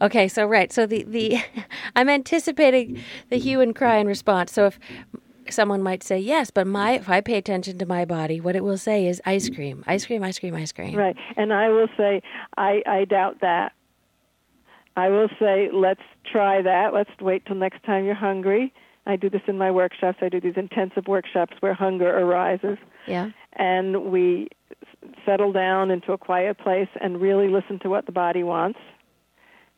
Okay, 0.00 0.26
so 0.28 0.46
right, 0.46 0.72
so 0.72 0.86
the 0.86 1.02
the 1.04 1.38
I'm 1.96 2.08
anticipating 2.08 2.98
the 3.28 3.38
hue 3.38 3.60
and 3.60 3.74
cry 3.74 3.96
in 3.96 4.06
response. 4.06 4.52
So 4.52 4.66
if 4.66 4.78
someone 5.52 5.82
might 5.82 6.02
say 6.02 6.18
yes, 6.18 6.50
but 6.50 6.66
my 6.66 6.92
if 6.92 7.08
I 7.08 7.20
pay 7.20 7.36
attention 7.36 7.78
to 7.78 7.86
my 7.86 8.04
body, 8.04 8.40
what 8.40 8.56
it 8.56 8.64
will 8.64 8.78
say 8.78 9.06
is 9.06 9.20
ice 9.26 9.48
cream, 9.48 9.84
ice 9.86 10.06
cream, 10.06 10.22
ice 10.22 10.38
cream, 10.38 10.54
ice 10.54 10.72
cream. 10.72 10.96
Right. 10.96 11.16
And 11.36 11.52
I 11.52 11.68
will 11.68 11.88
say, 11.96 12.22
I, 12.56 12.82
I 12.86 13.04
doubt 13.04 13.40
that. 13.40 13.72
I 14.96 15.08
will 15.08 15.28
say, 15.40 15.70
let's 15.72 16.02
try 16.30 16.62
that. 16.62 16.94
Let's 16.94 17.10
wait 17.20 17.46
till 17.46 17.56
next 17.56 17.82
time 17.84 18.04
you're 18.04 18.14
hungry. 18.14 18.72
I 19.06 19.16
do 19.16 19.28
this 19.28 19.42
in 19.46 19.58
my 19.58 19.70
workshops. 19.70 20.18
I 20.22 20.28
do 20.28 20.40
these 20.40 20.56
intensive 20.56 21.06
workshops 21.08 21.54
where 21.60 21.74
hunger 21.74 22.08
arises. 22.08 22.78
Yeah. 23.06 23.30
And 23.54 24.06
we 24.10 24.48
settle 25.26 25.52
down 25.52 25.90
into 25.90 26.12
a 26.12 26.18
quiet 26.18 26.58
place 26.58 26.88
and 27.00 27.20
really 27.20 27.48
listen 27.48 27.78
to 27.80 27.90
what 27.90 28.06
the 28.06 28.12
body 28.12 28.42
wants. 28.42 28.78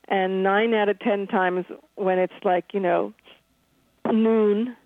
And 0.09 0.43
nine 0.43 0.75
out 0.75 0.89
of 0.89 0.99
ten 1.01 1.27
times 1.27 1.67
when 1.97 2.19
it's 2.19 2.45
like, 2.45 2.67
you 2.73 2.81
know, 2.81 3.13
noon, 4.07 4.77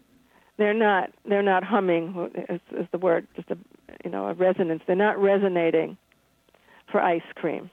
they're 0.60 0.74
not 0.74 1.10
they're 1.28 1.42
not 1.42 1.64
humming 1.64 2.30
is, 2.48 2.60
is 2.72 2.86
the 2.92 2.98
word 2.98 3.26
just 3.34 3.50
a 3.50 3.58
you 4.04 4.10
know 4.10 4.26
a 4.26 4.34
resonance. 4.34 4.82
They're 4.86 4.96
not 4.96 5.18
resonating 5.18 5.96
for 6.90 7.00
ice 7.00 7.22
cream. 7.34 7.70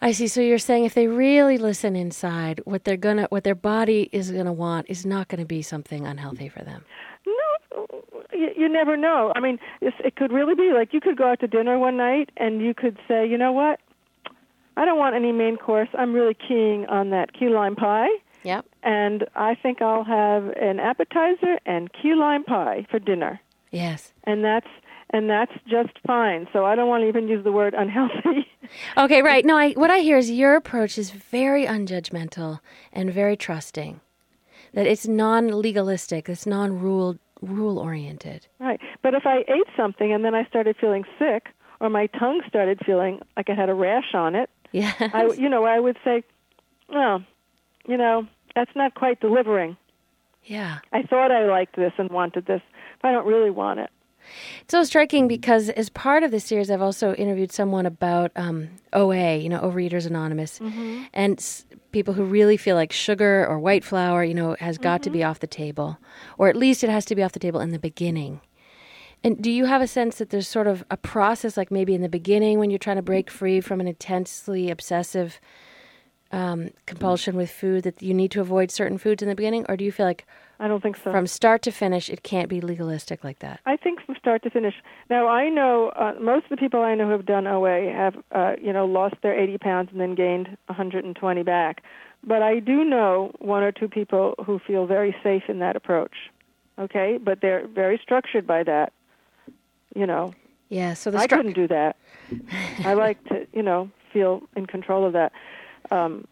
I 0.00 0.12
see. 0.12 0.28
So 0.28 0.40
you're 0.40 0.58
saying 0.58 0.84
if 0.84 0.94
they 0.94 1.08
really 1.08 1.58
listen 1.58 1.96
inside, 1.96 2.60
what 2.64 2.84
they're 2.84 2.96
gonna, 2.96 3.26
what 3.30 3.42
their 3.42 3.56
body 3.56 4.08
is 4.12 4.30
gonna 4.30 4.52
want, 4.52 4.86
is 4.88 5.04
not 5.04 5.26
gonna 5.28 5.44
be 5.44 5.62
something 5.62 6.06
unhealthy 6.06 6.48
for 6.48 6.62
them. 6.62 6.84
no 7.26 7.86
you, 8.32 8.50
you 8.56 8.68
never 8.68 8.96
know. 8.96 9.32
I 9.34 9.40
mean 9.40 9.58
it's, 9.80 9.96
it 10.04 10.16
could 10.16 10.32
really 10.32 10.54
be 10.54 10.72
like 10.72 10.92
you 10.92 11.00
could 11.00 11.16
go 11.16 11.30
out 11.30 11.40
to 11.40 11.48
dinner 11.48 11.78
one 11.78 11.96
night 11.96 12.30
and 12.36 12.60
you 12.60 12.74
could 12.74 12.98
say 13.08 13.26
you 13.26 13.38
know 13.38 13.52
what? 13.52 13.80
I 14.76 14.84
don't 14.84 14.98
want 14.98 15.16
any 15.16 15.32
main 15.32 15.56
course. 15.56 15.88
I'm 15.98 16.12
really 16.12 16.34
keying 16.34 16.86
on 16.86 17.10
that 17.10 17.32
key 17.32 17.48
lime 17.48 17.74
pie 17.74 18.08
Yep. 18.48 18.64
and 18.82 19.18
i 19.34 19.54
think 19.62 19.80
i'll 19.82 20.04
have 20.04 20.44
an 20.68 20.78
appetizer 20.90 21.54
and 21.66 21.82
key 21.98 22.14
lime 22.14 22.44
pie 22.44 22.86
for 22.90 22.98
dinner 22.98 23.40
Yes. 23.70 24.12
and 24.24 24.42
that's 24.44 24.72
and 25.10 25.28
that's 25.34 25.52
just 25.66 25.94
fine 26.06 26.46
so 26.52 26.64
i 26.64 26.74
don't 26.76 26.88
want 26.88 27.02
to 27.04 27.08
even 27.08 27.28
use 27.28 27.42
the 27.44 27.52
word 27.60 27.74
unhealthy 27.74 28.40
Okay. 28.98 29.22
Right. 29.22 29.44
No. 29.46 29.56
I 29.56 29.70
what 29.72 29.90
I 29.90 30.00
hear 30.00 30.18
is 30.18 30.30
your 30.30 30.54
approach 30.54 30.98
is 30.98 31.08
very 31.10 31.64
unjudgmental 31.64 32.60
and 32.92 33.10
very 33.10 33.34
trusting. 33.36 34.00
That 34.74 34.86
it's 34.86 35.06
non-legalistic. 35.08 36.28
It's 36.28 36.44
non-rule 36.46 37.16
rule 37.40 37.78
oriented. 37.78 38.46
Right. 38.58 38.78
But 39.02 39.14
if 39.14 39.24
I 39.26 39.38
ate 39.48 39.70
something 39.74 40.12
and 40.12 40.22
then 40.22 40.34
I 40.34 40.44
started 40.52 40.76
feeling 40.78 41.04
sick 41.18 41.48
or 41.80 41.88
my 41.88 42.08
tongue 42.08 42.42
started 42.46 42.78
feeling 42.84 43.20
like 43.38 43.48
I 43.48 43.54
had 43.54 43.70
a 43.70 43.74
rash 43.74 44.12
on 44.12 44.34
it, 44.34 44.50
Yeah. 44.72 44.92
I 45.00 45.22
you 45.38 45.48
know, 45.48 45.64
I 45.64 45.78
would 45.80 45.96
say, 46.04 46.22
"Oh, 46.90 47.20
you 47.86 47.96
know, 47.96 48.26
that's 48.58 48.76
not 48.76 48.94
quite 48.94 49.20
delivering." 49.20 49.76
Yeah. 50.44 50.78
I 50.92 51.02
thought 51.02 51.30
I 51.30 51.44
liked 51.46 51.76
this 51.76 51.92
and 51.98 52.10
wanted 52.10 52.46
this, 52.46 52.62
but 53.02 53.08
I 53.08 53.12
don't 53.12 53.26
really 53.26 53.50
want 53.50 53.80
it. 53.80 53.90
It's 54.62 54.72
so 54.72 54.82
striking 54.84 55.28
because 55.28 55.68
as 55.70 55.88
part 55.88 56.22
of 56.22 56.30
the 56.30 56.40
series, 56.40 56.70
I've 56.70 56.82
also 56.82 57.14
interviewed 57.14 57.52
someone 57.52 57.86
about 57.86 58.30
um, 58.36 58.68
OA, 58.92 59.36
you 59.36 59.48
know, 59.48 59.60
Overeaters 59.60 60.06
Anonymous, 60.06 60.58
Mm-hmm. 60.58 61.02
and 61.12 61.38
s- 61.38 61.64
people 61.92 62.14
who 62.14 62.24
really 62.24 62.56
feel 62.56 62.76
like 62.76 62.92
sugar 62.92 63.46
or 63.46 63.58
white 63.58 63.84
flour, 63.84 64.22
you 64.24 64.34
know, 64.34 64.56
has 64.60 64.76
got 64.78 65.02
to 65.04 65.10
be 65.10 65.20
Mm-hmm. 65.20 65.30
off 65.30 65.40
the 65.40 65.46
table, 65.46 65.98
or 66.38 66.48
at 66.48 66.56
least 66.56 66.82
it 66.84 66.90
has 66.90 67.04
to 67.06 67.14
be 67.14 67.22
off 67.22 67.32
the 67.32 67.38
table 67.38 67.60
in 67.60 67.70
the 67.70 67.78
beginning. 67.78 68.40
And 69.24 69.42
do 69.42 69.50
you 69.50 69.64
have 69.66 69.82
a 69.82 69.86
sense 69.86 70.16
that 70.18 70.30
there's 70.30 70.48
sort 70.48 70.66
of 70.66 70.84
a 70.90 70.96
process, 70.96 71.56
like 71.56 71.70
maybe 71.70 71.94
in 71.94 72.02
the 72.02 72.08
beginning 72.08 72.58
when 72.58 72.70
you're 72.70 72.78
trying 72.78 72.96
to 72.96 73.02
break 73.02 73.30
free 73.30 73.60
from 73.60 73.80
an 73.80 73.88
intensely 73.88 74.70
obsessive 74.70 75.40
um, 76.32 76.70
compulsion 76.86 77.36
with 77.36 77.50
food, 77.50 77.84
that 77.84 78.02
you 78.02 78.12
need 78.14 78.30
to 78.32 78.40
avoid 78.40 78.70
certain 78.70 78.98
foods 78.98 79.22
in 79.22 79.28
the 79.28 79.34
beginning, 79.34 79.64
or 79.68 79.76
do 79.76 79.84
you 79.84 79.92
feel 79.92 80.06
like 80.06 80.26
I 80.60 80.68
don't 80.68 80.82
think 80.82 80.96
so. 80.96 81.10
from 81.10 81.26
start 81.26 81.62
to 81.62 81.72
finish 81.72 82.10
it 82.10 82.22
can't 82.22 82.48
be 82.48 82.60
legalistic 82.60 83.24
like 83.24 83.38
that? 83.38 83.60
I 83.64 83.76
think 83.76 84.00
from 84.04 84.16
start 84.16 84.42
to 84.42 84.50
finish. 84.50 84.74
Now 85.08 85.28
I 85.28 85.48
know 85.48 85.88
uh, 85.90 86.14
most 86.20 86.44
of 86.44 86.50
the 86.50 86.56
people 86.56 86.80
I 86.80 86.94
know 86.94 87.06
who 87.06 87.12
have 87.12 87.26
done 87.26 87.46
OA 87.46 87.92
have, 87.92 88.16
uh, 88.32 88.54
you 88.60 88.72
know, 88.72 88.84
lost 88.84 89.14
their 89.22 89.38
80 89.38 89.58
pounds 89.58 89.88
and 89.92 90.00
then 90.00 90.14
gained 90.14 90.48
120 90.66 91.42
back. 91.42 91.82
But 92.24 92.42
I 92.42 92.58
do 92.58 92.84
know 92.84 93.32
one 93.38 93.62
or 93.62 93.72
two 93.72 93.88
people 93.88 94.34
who 94.44 94.58
feel 94.58 94.86
very 94.86 95.14
safe 95.22 95.44
in 95.48 95.60
that 95.60 95.76
approach. 95.76 96.14
Okay, 96.78 97.18
but 97.22 97.40
they're 97.40 97.66
very 97.66 97.98
structured 98.02 98.46
by 98.46 98.62
that. 98.64 98.92
You 99.94 100.06
know, 100.06 100.34
Yeah. 100.68 100.94
So 100.94 101.10
the 101.10 101.18
I 101.18 101.26
couldn't 101.26 101.54
do 101.54 101.66
that. 101.68 101.96
I 102.84 102.94
like 102.94 103.22
to, 103.24 103.46
you 103.52 103.62
know, 103.62 103.90
feel 104.12 104.42
in 104.56 104.66
control 104.66 105.06
of 105.06 105.12
that. 105.14 105.32
Um, 105.90 106.26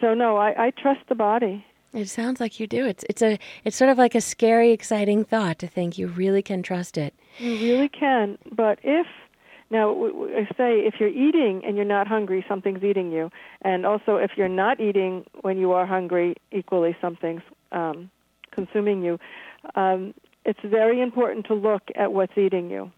so 0.00 0.14
no, 0.14 0.36
I, 0.36 0.66
I 0.66 0.70
trust 0.70 1.00
the 1.08 1.14
body. 1.14 1.64
It 1.92 2.08
sounds 2.08 2.40
like 2.40 2.60
you 2.60 2.66
do. 2.66 2.84
It's 2.84 3.04
it's 3.08 3.22
a 3.22 3.38
it's 3.64 3.76
sort 3.76 3.90
of 3.90 3.96
like 3.98 4.14
a 4.14 4.20
scary, 4.20 4.72
exciting 4.72 5.24
thought 5.24 5.58
to 5.60 5.66
think 5.66 5.96
you 5.96 6.08
really 6.08 6.42
can 6.42 6.62
trust 6.62 6.98
it. 6.98 7.14
You 7.38 7.52
really 7.52 7.88
can. 7.88 8.36
But 8.52 8.78
if 8.82 9.06
now 9.70 9.88
w- 9.94 10.12
w- 10.12 10.36
I 10.36 10.44
say 10.56 10.80
if 10.80 10.94
you're 11.00 11.08
eating 11.08 11.62
and 11.64 11.74
you're 11.76 11.86
not 11.86 12.06
hungry, 12.06 12.44
something's 12.46 12.84
eating 12.84 13.10
you, 13.12 13.30
and 13.62 13.86
also 13.86 14.16
if 14.16 14.32
you're 14.36 14.48
not 14.48 14.78
eating 14.80 15.24
when 15.40 15.56
you 15.58 15.72
are 15.72 15.86
hungry, 15.86 16.34
equally 16.52 16.94
something's 17.00 17.42
um, 17.72 18.10
consuming 18.50 19.02
you. 19.02 19.18
Um, 19.74 20.12
it's 20.44 20.60
very 20.62 21.00
important 21.00 21.46
to 21.46 21.54
look 21.54 21.82
at 21.94 22.12
what's 22.12 22.36
eating 22.36 22.70
you 22.70 22.92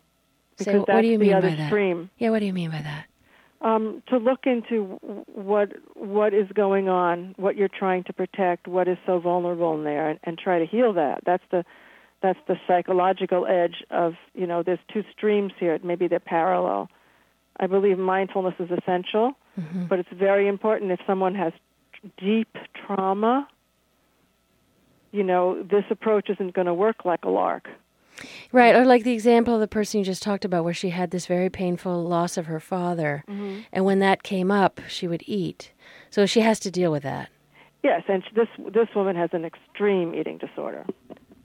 So 0.58 0.64
because 0.64 0.84
what 0.88 1.02
do 1.02 1.08
you 1.08 1.18
mean 1.18 1.40
by 1.40 1.54
that? 1.54 1.68
stream. 1.68 2.10
Yeah, 2.18 2.30
what 2.30 2.40
do 2.40 2.46
you 2.46 2.52
mean 2.52 2.70
by 2.70 2.82
that? 2.82 3.06
Um, 3.60 4.02
to 4.08 4.18
look 4.18 4.40
into 4.46 4.98
what 5.26 5.72
what 5.94 6.32
is 6.34 6.46
going 6.54 6.88
on, 6.88 7.34
what 7.36 7.56
you're 7.56 7.68
trying 7.68 8.04
to 8.04 8.12
protect, 8.12 8.68
what 8.68 8.86
is 8.88 8.98
so 9.06 9.18
vulnerable 9.18 9.74
in 9.74 9.84
there, 9.84 10.10
and, 10.10 10.20
and 10.24 10.38
try 10.38 10.58
to 10.58 10.66
heal 10.66 10.92
that. 10.94 11.20
That's 11.26 11.42
the 11.50 11.64
that's 12.22 12.38
the 12.46 12.56
psychological 12.66 13.46
edge 13.46 13.84
of 13.90 14.14
you 14.34 14.46
know. 14.46 14.62
There's 14.62 14.78
two 14.92 15.04
streams 15.16 15.52
here. 15.58 15.78
Maybe 15.82 16.08
they're 16.08 16.20
parallel. 16.20 16.88
I 17.60 17.66
believe 17.66 17.98
mindfulness 17.98 18.54
is 18.58 18.70
essential, 18.70 19.32
Mm-hmm. 19.58 19.86
but 19.86 19.98
it's 19.98 20.08
very 20.12 20.46
important 20.46 20.92
if 20.92 21.00
someone 21.04 21.34
has 21.34 21.52
deep 22.16 22.56
trauma. 22.86 23.48
You 25.10 25.24
know, 25.24 25.62
this 25.64 25.84
approach 25.90 26.30
isn't 26.30 26.54
going 26.54 26.66
to 26.66 26.74
work 26.74 27.04
like 27.04 27.24
a 27.24 27.28
lark. 27.28 27.66
Right, 28.52 28.74
or 28.74 28.84
like 28.84 29.04
the 29.04 29.12
example 29.12 29.54
of 29.54 29.60
the 29.60 29.68
person 29.68 29.98
you 29.98 30.04
just 30.04 30.22
talked 30.22 30.44
about, 30.44 30.64
where 30.64 30.74
she 30.74 30.90
had 30.90 31.10
this 31.10 31.26
very 31.26 31.50
painful 31.50 32.02
loss 32.04 32.36
of 32.36 32.46
her 32.46 32.60
father, 32.60 33.24
Mm-hmm. 33.28 33.60
and 33.72 33.84
when 33.84 33.98
that 34.00 34.22
came 34.22 34.50
up, 34.50 34.80
she 34.88 35.06
would 35.06 35.22
eat. 35.26 35.72
So 36.10 36.26
she 36.26 36.40
has 36.40 36.58
to 36.60 36.70
deal 36.70 36.90
with 36.90 37.02
that. 37.02 37.28
Yes, 37.82 38.02
and 38.08 38.22
this 38.34 38.48
this 38.72 38.88
woman 38.96 39.14
has 39.16 39.30
an 39.32 39.44
extreme 39.44 40.14
eating 40.14 40.38
disorder. 40.38 40.84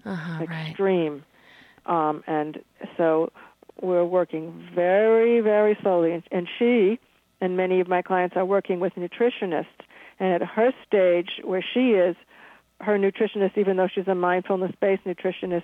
Uh 0.06 0.16
huh. 0.16 0.46
Right. 0.50 0.70
extreme. 0.70 1.24
Um, 1.86 2.24
and 2.28 2.60
so 2.98 3.32
we're 3.82 4.06
working 4.06 4.68
very, 4.74 5.42
very 5.42 5.78
slowly. 5.82 6.12
And, 6.14 6.24
and 6.32 6.48
she 6.58 7.00
and 7.42 7.56
many 7.58 7.80
of 7.82 7.88
my 7.88 8.02
clients 8.02 8.36
are 8.36 8.46
working 8.46 8.80
with 8.80 8.94
nutritionists. 8.96 9.66
And 10.20 10.34
at 10.34 10.42
her 10.42 10.72
stage 10.88 11.42
where 11.44 11.64
she 11.74 11.92
is, 11.92 12.16
her 12.82 12.98
nutritionist, 12.98 13.58
even 13.58 13.78
though 13.78 13.88
she's 13.94 14.08
a 14.08 14.16
mindfulness 14.16 14.72
based 14.82 15.04
nutritionist, 15.06 15.64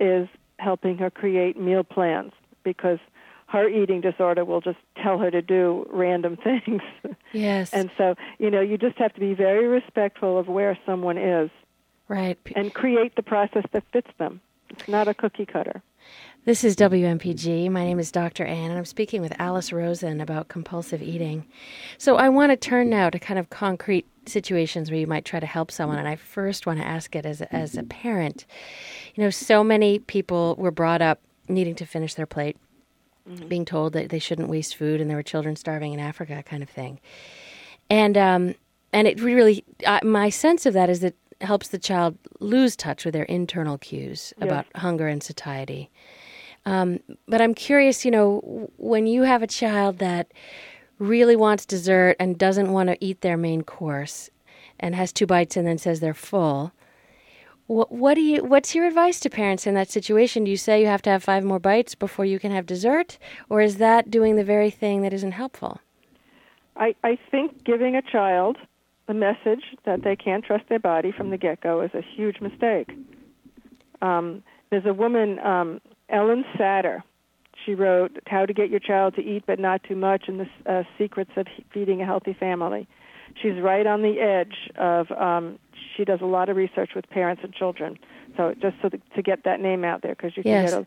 is 0.00 0.28
helping 0.60 0.98
her 0.98 1.10
create 1.10 1.58
meal 1.58 1.82
plans 1.82 2.32
because 2.62 2.98
her 3.46 3.68
eating 3.68 4.00
disorder 4.00 4.44
will 4.44 4.60
just 4.60 4.78
tell 5.02 5.18
her 5.18 5.30
to 5.30 5.42
do 5.42 5.86
random 5.90 6.36
things. 6.44 6.82
Yes. 7.32 7.72
and 7.72 7.90
so, 7.98 8.14
you 8.38 8.50
know, 8.50 8.60
you 8.60 8.78
just 8.78 8.96
have 8.98 9.12
to 9.14 9.20
be 9.20 9.34
very 9.34 9.66
respectful 9.66 10.38
of 10.38 10.48
where 10.48 10.78
someone 10.86 11.18
is 11.18 11.50
right. 12.08 12.38
And 12.56 12.72
create 12.72 13.16
the 13.16 13.22
process 13.22 13.64
that 13.72 13.84
fits 13.92 14.10
them. 14.18 14.40
It's 14.68 14.88
not 14.88 15.08
a 15.08 15.14
cookie 15.14 15.46
cutter. 15.46 15.82
This 16.44 16.64
is 16.64 16.74
WMPG. 16.76 17.70
My 17.70 17.84
name 17.84 17.98
is 17.98 18.10
Dr. 18.10 18.44
Anne, 18.46 18.70
and 18.70 18.78
I'm 18.78 18.86
speaking 18.86 19.20
with 19.20 19.38
Alice 19.38 19.72
Rosen 19.72 20.20
about 20.20 20.48
compulsive 20.48 21.02
eating. 21.02 21.46
So 21.98 22.16
I 22.16 22.30
want 22.30 22.50
to 22.50 22.56
turn 22.56 22.88
now 22.88 23.10
to 23.10 23.18
kind 23.18 23.38
of 23.38 23.50
concrete 23.50 24.06
situations 24.30 24.90
where 24.90 25.00
you 25.00 25.06
might 25.06 25.24
try 25.24 25.40
to 25.40 25.46
help 25.46 25.70
someone. 25.70 25.98
And 25.98 26.08
I 26.08 26.16
first 26.16 26.66
want 26.66 26.78
to 26.78 26.86
ask 26.86 27.14
it 27.14 27.26
as 27.26 27.40
a, 27.40 27.54
as 27.54 27.76
a 27.76 27.82
parent. 27.82 28.46
You 29.14 29.24
know, 29.24 29.30
so 29.30 29.62
many 29.64 29.98
people 29.98 30.54
were 30.58 30.70
brought 30.70 31.02
up 31.02 31.20
needing 31.48 31.74
to 31.76 31.86
finish 31.86 32.14
their 32.14 32.26
plate, 32.26 32.56
being 33.48 33.64
told 33.64 33.92
that 33.92 34.08
they 34.10 34.18
shouldn't 34.18 34.48
waste 34.48 34.76
food, 34.76 35.00
and 35.00 35.10
there 35.10 35.16
were 35.16 35.22
children 35.22 35.56
starving 35.56 35.92
in 35.92 36.00
Africa, 36.00 36.42
kind 36.44 36.62
of 36.62 36.70
thing. 36.70 37.00
And 37.88 38.16
um, 38.16 38.54
and 38.92 39.06
it 39.06 39.20
really, 39.20 39.64
uh, 39.86 40.00
my 40.02 40.30
sense 40.30 40.66
of 40.66 40.74
that 40.74 40.90
is 40.90 41.00
that 41.00 41.14
it 41.40 41.46
helps 41.46 41.68
the 41.68 41.78
child 41.78 42.18
lose 42.40 42.76
touch 42.76 43.04
with 43.04 43.14
their 43.14 43.24
internal 43.24 43.78
cues 43.78 44.32
Yes. 44.38 44.44
about 44.46 44.66
hunger 44.76 45.08
and 45.08 45.22
satiety. 45.22 45.90
Um, 46.66 47.00
but 47.26 47.40
I'm 47.40 47.54
curious, 47.54 48.04
you 48.04 48.10
know, 48.10 48.70
when 48.76 49.06
you 49.06 49.22
have 49.22 49.42
a 49.42 49.46
child 49.46 49.98
that 49.98 50.30
really 51.00 51.34
wants 51.34 51.66
dessert 51.66 52.14
and 52.20 52.38
doesn't 52.38 52.72
want 52.72 52.90
to 52.90 53.04
eat 53.04 53.22
their 53.22 53.36
main 53.36 53.62
course 53.62 54.30
and 54.78 54.94
has 54.94 55.12
two 55.12 55.26
bites 55.26 55.56
and 55.56 55.66
then 55.66 55.78
says 55.78 55.98
they're 55.98 56.14
full, 56.14 56.72
what, 57.70 57.92
what 57.92 58.14
do 58.14 58.20
you? 58.20 58.42
What's 58.42 58.74
your 58.74 58.86
advice 58.86 59.20
to 59.20 59.30
parents 59.30 59.64
in 59.64 59.74
that 59.74 59.90
situation? 59.90 60.42
Do 60.42 60.50
you 60.50 60.56
say 60.56 60.80
you 60.80 60.88
have 60.88 61.02
to 61.02 61.10
have 61.10 61.22
five 61.22 61.44
more 61.44 61.60
bites 61.60 61.94
before 61.94 62.24
you 62.24 62.40
can 62.40 62.50
have 62.50 62.66
dessert, 62.66 63.16
or 63.48 63.60
is 63.60 63.76
that 63.76 64.10
doing 64.10 64.34
the 64.34 64.42
very 64.42 64.70
thing 64.70 65.02
that 65.02 65.12
isn't 65.12 65.32
helpful? 65.32 65.80
I, 66.76 66.96
I 67.04 67.16
think 67.30 67.62
giving 67.62 67.94
a 67.94 68.02
child 68.02 68.56
a 69.06 69.14
message 69.14 69.62
that 69.84 70.02
they 70.02 70.16
can't 70.16 70.44
trust 70.44 70.64
their 70.68 70.80
body 70.80 71.12
from 71.12 71.30
the 71.30 71.36
get 71.36 71.60
go 71.60 71.80
is 71.80 71.92
a 71.94 72.02
huge 72.02 72.40
mistake. 72.40 72.90
Um, 74.02 74.42
there's 74.70 74.86
a 74.86 74.94
woman, 74.94 75.38
um, 75.38 75.80
Ellen 76.08 76.44
Satter. 76.56 77.02
She 77.64 77.74
wrote 77.74 78.18
How 78.26 78.46
to 78.46 78.52
Get 78.52 78.70
Your 78.70 78.80
Child 78.80 79.14
to 79.16 79.22
Eat 79.22 79.44
But 79.46 79.58
Not 79.58 79.82
Too 79.84 79.96
Much 79.96 80.24
and 80.28 80.40
the 80.40 80.72
uh, 80.72 80.82
Secrets 80.98 81.30
of 81.36 81.46
Feeding 81.72 82.00
a 82.02 82.06
Healthy 82.06 82.34
Family. 82.38 82.88
She's 83.40 83.60
right 83.60 83.86
on 83.86 84.02
the 84.02 84.18
edge 84.18 84.70
of, 84.76 85.10
um, 85.12 85.58
she 85.96 86.04
does 86.04 86.20
a 86.20 86.26
lot 86.26 86.48
of 86.48 86.56
research 86.56 86.90
with 86.96 87.08
parents 87.10 87.42
and 87.44 87.52
children. 87.54 87.96
So 88.36 88.54
just 88.60 88.76
so 88.82 88.88
that, 88.88 89.00
to 89.14 89.22
get 89.22 89.44
that 89.44 89.60
name 89.60 89.84
out 89.84 90.02
there, 90.02 90.14
because 90.14 90.36
you 90.36 90.42
can 90.42 90.52
Yes. 90.52 90.70
get 90.70 90.72
a, 90.80 90.86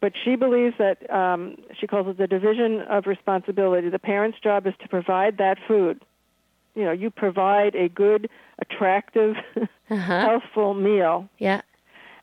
but 0.00 0.12
she 0.24 0.34
believes 0.36 0.74
that 0.78 1.08
um, 1.14 1.56
she 1.78 1.86
calls 1.86 2.08
it 2.08 2.18
the 2.18 2.26
division 2.26 2.80
of 2.82 3.06
responsibility. 3.06 3.88
The 3.90 3.98
parent's 3.98 4.38
job 4.40 4.66
is 4.66 4.74
to 4.82 4.88
provide 4.88 5.38
that 5.38 5.58
food. 5.68 6.02
You 6.74 6.84
know, 6.84 6.90
you 6.92 7.10
provide 7.10 7.74
a 7.76 7.88
good, 7.88 8.28
attractive, 8.58 9.36
Uh 9.56 9.66
huh. 9.96 10.20
healthful 10.28 10.74
meal, 10.74 11.28
Yeah. 11.38 11.60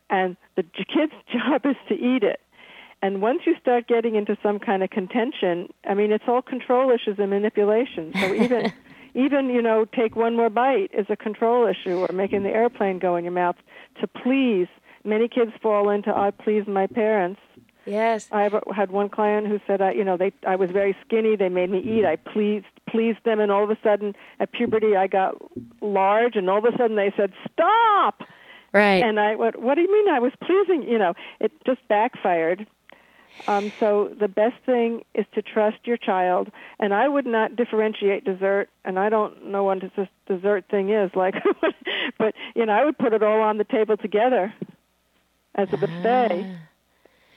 and 0.09 0.35
the 0.57 0.63
kid's 0.63 1.13
job 1.31 1.65
is 1.65 1.77
to 1.87 1.95
eat 1.95 2.23
it. 2.23 2.41
And 3.01 3.21
once 3.21 3.41
you 3.45 3.55
start 3.59 3.87
getting 3.87 4.15
into 4.15 4.37
some 4.43 4.59
kind 4.59 4.83
of 4.83 4.89
contention, 4.89 5.73
I 5.89 5.93
mean, 5.93 6.11
it's 6.11 6.25
all 6.27 6.41
control 6.41 6.91
issues 6.91 7.17
and 7.17 7.29
manipulation. 7.29 8.11
So 8.19 8.33
even, 8.33 8.73
even 9.15 9.49
you 9.49 9.61
know, 9.61 9.85
take 9.85 10.15
one 10.15 10.35
more 10.35 10.49
bite 10.49 10.91
is 10.93 11.07
a 11.09 11.15
control 11.15 11.67
issue, 11.67 11.97
or 11.97 12.13
making 12.13 12.43
the 12.43 12.49
airplane 12.49 12.99
go 12.99 13.15
in 13.15 13.23
your 13.23 13.33
mouth 13.33 13.55
to 13.99 14.07
please. 14.07 14.67
Many 15.03 15.27
kids 15.27 15.51
fall 15.61 15.89
into 15.89 16.15
"I 16.15 16.31
please 16.31 16.67
my 16.67 16.85
parents." 16.85 17.41
Yes. 17.85 18.27
I've 18.31 18.53
had 18.75 18.91
one 18.91 19.09
client 19.09 19.47
who 19.47 19.59
said, 19.65 19.81
I, 19.81 19.93
you 19.93 20.03
know, 20.03 20.15
they 20.15 20.31
I 20.45 20.55
was 20.55 20.69
very 20.69 20.95
skinny. 21.03 21.35
They 21.35 21.49
made 21.49 21.71
me 21.71 21.79
eat. 21.79 22.05
I 22.05 22.15
pleased 22.15 22.67
pleased 22.87 23.19
them, 23.25 23.39
and 23.39 23.51
all 23.51 23.63
of 23.63 23.71
a 23.71 23.77
sudden, 23.83 24.15
at 24.39 24.51
puberty, 24.51 24.95
I 24.95 25.07
got 25.07 25.35
large, 25.81 26.35
and 26.35 26.49
all 26.49 26.59
of 26.59 26.65
a 26.71 26.77
sudden, 26.77 26.95
they 26.95 27.11
said, 27.17 27.33
"Stop!" 27.51 28.23
Right. 28.73 29.03
And 29.03 29.19
I 29.19 29.35
what 29.35 29.59
What 29.59 29.75
do 29.75 29.81
you 29.81 29.91
mean? 29.91 30.13
I 30.13 30.19
was 30.19 30.33
pleasing? 30.43 30.83
You 30.83 30.97
know, 30.97 31.13
it 31.39 31.51
just 31.65 31.79
backfired. 31.87 32.67
Um, 33.47 33.71
so 33.79 34.13
the 34.19 34.27
best 34.27 34.55
thing 34.65 35.03
is 35.15 35.25
to 35.33 35.41
trust 35.41 35.77
your 35.85 35.97
child, 35.97 36.51
and 36.79 36.93
I 36.93 37.07
would 37.07 37.25
not 37.25 37.55
differentiate 37.55 38.23
dessert. 38.23 38.69
And 38.85 38.99
I 38.99 39.09
don't 39.09 39.47
know 39.47 39.63
what 39.63 39.81
this 39.81 40.07
dessert 40.27 40.65
thing 40.69 40.89
is 40.89 41.11
like, 41.15 41.35
but 42.17 42.35
you 42.55 42.65
know, 42.65 42.73
I 42.73 42.85
would 42.85 42.97
put 42.97 43.13
it 43.13 43.23
all 43.23 43.41
on 43.41 43.57
the 43.57 43.63
table 43.63 43.97
together 43.97 44.53
as 45.55 45.67
a 45.71 45.77
buffet. 45.77 46.57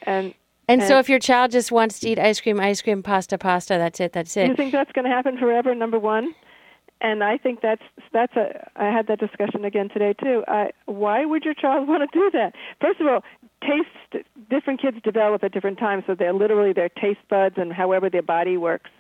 And 0.03 0.35
and 0.69 0.83
so 0.83 0.99
if 0.99 1.09
your 1.09 1.19
child 1.19 1.51
just 1.51 1.71
wants 1.71 2.01
to 2.01 2.09
eat 2.09 2.19
ice 2.19 2.41
cream, 2.41 2.59
ice 2.59 2.81
cream, 2.81 3.03
pasta, 3.03 3.37
pasta, 3.37 3.75
that's 3.75 4.01
it, 4.01 4.13
that's 4.13 4.37
it. 4.37 4.49
you 4.49 4.57
think 4.57 4.73
that's 4.73 4.93
going 4.93 5.05
to 5.05 5.11
happen 5.11 5.37
forever? 5.37 5.75
Number 5.75 5.99
one, 5.99 6.35
and 7.01 7.23
I 7.23 7.37
think 7.37 7.61
that's 7.61 7.83
that's 8.13 8.35
a. 8.35 8.71
I 8.77 8.87
had 8.87 9.07
that 9.09 9.21
discussion 9.21 9.65
again 9.65 9.91
today 9.91 10.15
too. 10.15 10.43
I, 10.49 10.71
why 10.87 11.25
would 11.27 11.45
your 11.45 11.55
child 11.55 11.87
want 11.89 12.11
to 12.11 12.19
do 12.19 12.31
that? 12.33 12.55
First 12.81 13.01
of 13.01 13.07
all, 13.07 13.23
taste. 13.65 14.25
Different 14.51 14.81
kids 14.81 14.99
develop 15.03 15.43
at 15.43 15.53
different 15.53 15.79
times, 15.79 16.05
so 16.07 16.15
they're 16.15 16.33
literally 16.33 16.73
their 16.73 16.89
taste 16.89 17.21
buds 17.29 17.57
and 17.59 17.73
however 17.73 18.09
their 18.11 18.23
body 18.23 18.57
works. 18.57 18.91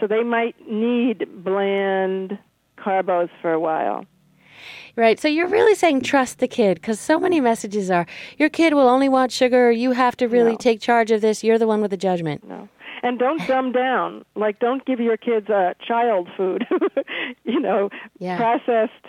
So 0.00 0.06
they 0.06 0.22
might 0.22 0.54
need 0.70 1.26
bland 1.44 2.38
carbos 2.78 3.30
for 3.40 3.52
a 3.52 3.60
while. 3.60 4.06
Right. 4.96 5.18
So 5.18 5.26
you're 5.28 5.48
really 5.48 5.74
saying 5.74 6.02
trust 6.02 6.38
the 6.38 6.46
kid 6.48 6.76
because 6.76 7.00
so 7.00 7.18
many 7.18 7.40
messages 7.40 7.90
are 7.90 8.06
your 8.38 8.48
kid 8.48 8.74
will 8.74 8.88
only 8.88 9.08
want 9.08 9.32
sugar. 9.32 9.70
You 9.70 9.92
have 9.92 10.16
to 10.18 10.28
really 10.28 10.52
No. 10.52 10.56
take 10.56 10.80
charge 10.80 11.10
of 11.10 11.20
this. 11.20 11.42
You're 11.42 11.58
the 11.58 11.66
one 11.66 11.80
with 11.80 11.90
the 11.90 11.96
judgment. 11.96 12.46
No. 12.48 12.68
And 13.02 13.18
don't 13.18 13.44
dumb 13.46 13.72
down. 13.72 14.24
Like, 14.34 14.60
don't 14.60 14.84
give 14.86 14.98
your 15.00 15.16
kids 15.18 15.50
uh, 15.50 15.74
child 15.86 16.28
food. 16.36 16.64
you 17.44 17.60
know, 17.60 17.90
Yeah. 18.18 18.36
processed 18.36 19.06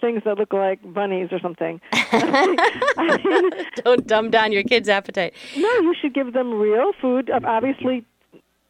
things 0.00 0.22
that 0.24 0.38
look 0.38 0.52
like 0.52 0.80
bunnies 0.94 1.28
or 1.32 1.38
something. 1.40 1.80
I 1.92 3.18
mean, 3.24 3.50
Don't 3.84 4.06
dumb 4.06 4.30
down 4.30 4.52
your 4.52 4.62
kid's 4.62 4.88
appetite. 4.88 5.34
no, 5.56 5.72
you 5.80 5.94
should 6.00 6.14
give 6.14 6.32
them 6.32 6.52
real 6.54 6.92
food, 7.00 7.30
uh, 7.30 7.40
obviously, 7.44 8.04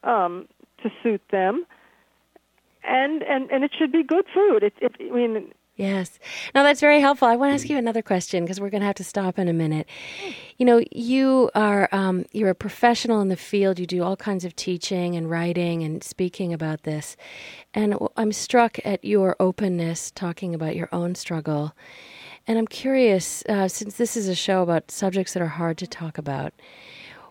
um, 0.05 0.47
to 0.83 0.91
suit 1.03 1.23
them. 1.31 1.65
And 2.83 3.23
and 3.23 3.51
and 3.51 3.63
it 3.63 3.73
should 3.79 3.93
be 3.93 4.03
good 4.03 4.25
food. 4.33 4.63
It, 4.63 4.73
it 4.81 4.93
I 5.01 5.15
mean, 5.15 5.53
Yes. 5.81 6.19
No, 6.55 6.63
that's 6.63 6.81
very 6.81 7.01
helpful. 7.01 7.27
I 7.27 7.37
want 7.37 7.53
to 7.53 7.55
ask 7.55 7.71
you 7.71 7.79
another 7.79 8.03
question 8.03 8.45
because 8.45 8.61
we're 8.61 8.69
going 8.69 8.83
to 8.83 8.87
have 8.87 8.97
to 8.97 9.05
stop 9.05 9.39
in 9.39 9.49
a 9.49 9.55
minute. 9.55 9.89
You 10.59 10.67
know, 10.67 10.83
you 10.93 11.51
are 11.55 11.89
um, 11.91 12.27
you're 12.33 12.51
a 12.51 12.55
professional 12.55 13.23
in 13.23 13.29
the 13.29 13.37
field. 13.37 13.79
You 13.79 13.87
do 13.87 14.03
all 14.03 14.15
kinds 14.15 14.45
of 14.45 14.55
teaching 14.55 15.17
and 15.17 15.31
writing 15.31 15.83
and 15.83 16.05
speaking 16.05 16.53
about 16.53 16.83
this, 16.83 17.17
and 17.73 17.97
I'm 18.19 18.31
struck 18.31 18.79
at 18.85 19.03
your 19.07 19.37
openness 19.41 20.11
talking 20.11 20.55
about 20.55 20.77
your 20.77 20.91
own 20.93 21.15
struggle. 21.15 21.75
And 22.47 22.59
I'm 22.59 22.67
curious, 22.67 23.43
uh, 23.49 23.67
since 23.67 23.97
this 23.97 24.19
is 24.19 24.29
a 24.29 24.35
show 24.35 24.63
about 24.63 24.91
subjects 24.91 25.33
that 25.33 25.43
are 25.43 25.47
hard 25.47 25.79
to 25.79 25.87
talk 25.87 26.19
about, 26.19 26.53